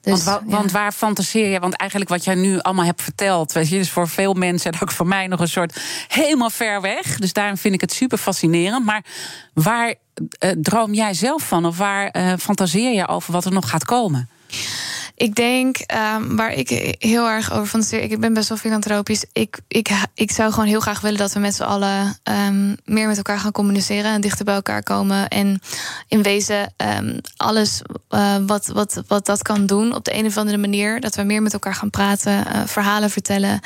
[0.00, 1.60] Dus, want, wa want, waar fantaseer je?
[1.60, 4.80] Want eigenlijk wat jij nu allemaal hebt verteld, weet je, is voor veel mensen en
[4.80, 7.18] ook voor mij nog een soort helemaal ver weg.
[7.18, 8.84] Dus daarom vind ik het super fascinerend.
[8.84, 9.04] Maar
[9.54, 9.94] waar
[10.44, 11.66] uh, droom jij zelf van?
[11.66, 14.28] Of waar uh, fantaseer je over wat er nog gaat komen?
[15.16, 18.02] Ik denk um, waar ik heel erg over fantaseer.
[18.02, 19.24] Ik ben best wel filantropisch.
[19.32, 23.06] Ik, ik, ik zou gewoon heel graag willen dat we met z'n allen um, meer
[23.06, 25.28] met elkaar gaan communiceren en dichter bij elkaar komen.
[25.28, 25.60] En
[26.08, 30.36] in wezen um, alles uh, wat, wat, wat dat kan doen op de een of
[30.36, 31.00] andere manier.
[31.00, 33.60] Dat we meer met elkaar gaan praten, uh, verhalen vertellen.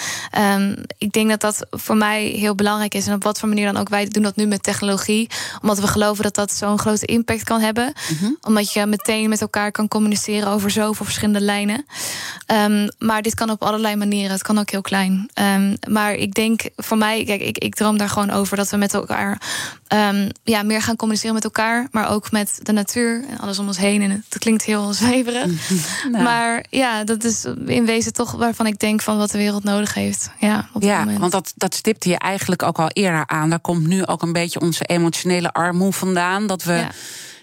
[0.98, 3.06] ik denk dat dat voor mij heel belangrijk is.
[3.06, 3.88] En op wat voor manier dan ook.
[3.88, 5.30] Wij doen dat nu met technologie.
[5.62, 7.84] Omdat we geloven dat dat zo'n grote impact kan hebben.
[7.84, 8.36] Mm -hmm.
[8.40, 11.86] Omdat je meteen met elkaar kan communiceren over zoveel verschillende lijnen.
[12.46, 14.30] Um, maar dit kan op allerlei manieren.
[14.30, 15.30] Het kan ook heel klein.
[15.34, 18.76] Um, maar ik denk voor mij, kijk, ik, ik droom daar gewoon over dat we
[18.76, 19.40] met elkaar
[19.88, 21.88] um, ja, meer gaan communiceren met elkaar.
[21.90, 24.02] Maar ook met de natuur en alles om ons heen.
[24.02, 25.46] En het klinkt heel zweverig.
[26.10, 26.24] nou.
[26.24, 29.94] Maar ja, dat is in wezen toch waarvan ik denk van wat de wereld nodig
[29.94, 30.30] heeft.
[30.38, 33.50] Ja, op ja want dat, dat stipte je eigenlijk ook al eerder aan.
[33.50, 36.46] Daar komt nu ook een beetje onze emotionele armoede vandaan.
[36.46, 36.72] Dat we.
[36.72, 36.90] Ja.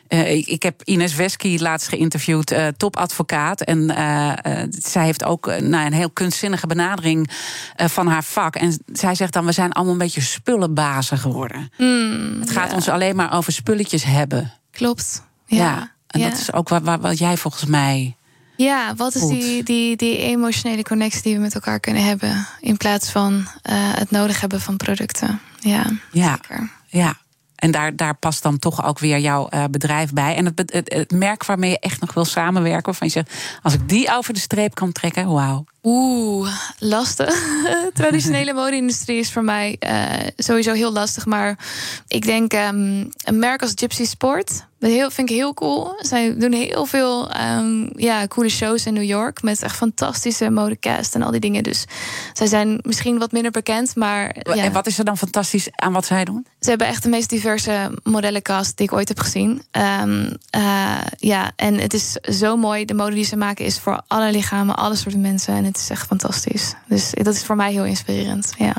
[0.09, 3.61] Uh, ik, ik, heb Ines Wesky laatst geïnterviewd, uh, topadvocaat.
[3.61, 4.33] En uh,
[4.69, 7.29] zij heeft ook nou, een heel kunstzinnige benadering
[7.75, 8.55] van haar vak.
[8.55, 11.71] En zij zegt dan: we zijn allemaal een beetje spullenbazen geworden.
[11.77, 12.75] Mm, het gaat ja.
[12.75, 14.53] ons alleen maar over spulletjes hebben.
[14.71, 15.23] Klopt.
[15.45, 15.57] Ja.
[15.57, 16.29] ja en ja.
[16.29, 18.15] dat is ook wat, wat, wat jij volgens mij.
[18.55, 22.47] Ja, wat is die, die, die emotionele connectie die we met elkaar kunnen hebben?
[22.59, 25.39] In plaats van het nodig hebben van producten.
[25.59, 26.31] Ja, ja.
[26.31, 26.69] zeker.
[26.87, 27.17] Ja.
[27.57, 30.35] En daar, daar past dan toch ook weer jouw uh, bedrijf bij.
[30.35, 32.85] En het, het, het, merk waarmee je echt nog wil samenwerken.
[32.85, 35.65] Waarvan je zegt, als ik die over de streep kan trekken, wauw.
[35.83, 37.35] Oeh, lastig.
[37.93, 41.25] Traditionele mode-industrie is voor mij uh, sowieso heel lastig.
[41.25, 41.59] Maar
[42.07, 44.65] ik denk um, een merk als Gypsy Sport.
[44.79, 45.93] Heel, vind ik heel cool.
[45.97, 49.41] Zij doen heel veel um, ja, coole shows in New York.
[49.41, 51.63] Met echt fantastische modecast en al die dingen.
[51.63, 51.85] Dus
[52.33, 53.95] zij zijn misschien wat minder bekend.
[53.95, 54.55] Maar, ja.
[54.55, 56.45] En wat is er dan fantastisch aan wat zij doen?
[56.59, 59.63] Ze hebben echt de meest diverse modellencast die ik ooit heb gezien.
[60.01, 62.85] Um, uh, ja, en het is zo mooi.
[62.85, 65.55] De mode die ze maken is voor alle lichamen, alle soorten mensen.
[65.55, 66.73] En het is echt fantastisch.
[66.85, 68.53] Dus dat is voor mij heel inspirerend.
[68.57, 68.73] Ja.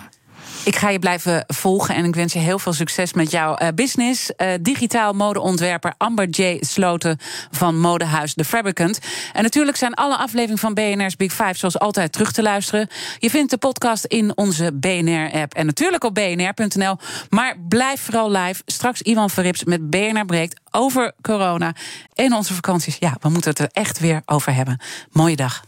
[0.65, 3.69] Ik ga je blijven volgen en ik wens je heel veel succes met jouw uh,
[3.75, 4.31] business.
[4.37, 6.57] Uh, digitaal modeontwerper Amber J.
[6.61, 7.19] Sloten
[7.51, 8.99] van modehuis The Fabricant.
[9.33, 12.89] En natuurlijk zijn alle afleveringen van BNR's Big Five zoals altijd terug te luisteren.
[13.19, 16.97] Je vindt de podcast in onze BNR-app en natuurlijk op bnr.nl.
[17.31, 18.63] Maar blijf vooral live.
[18.67, 21.75] Straks Ivan Verrips met BNR Breekt over corona
[22.15, 22.97] en onze vakanties.
[22.99, 24.81] Ja, we moeten het er echt weer over hebben.
[25.11, 25.68] Mooie dag.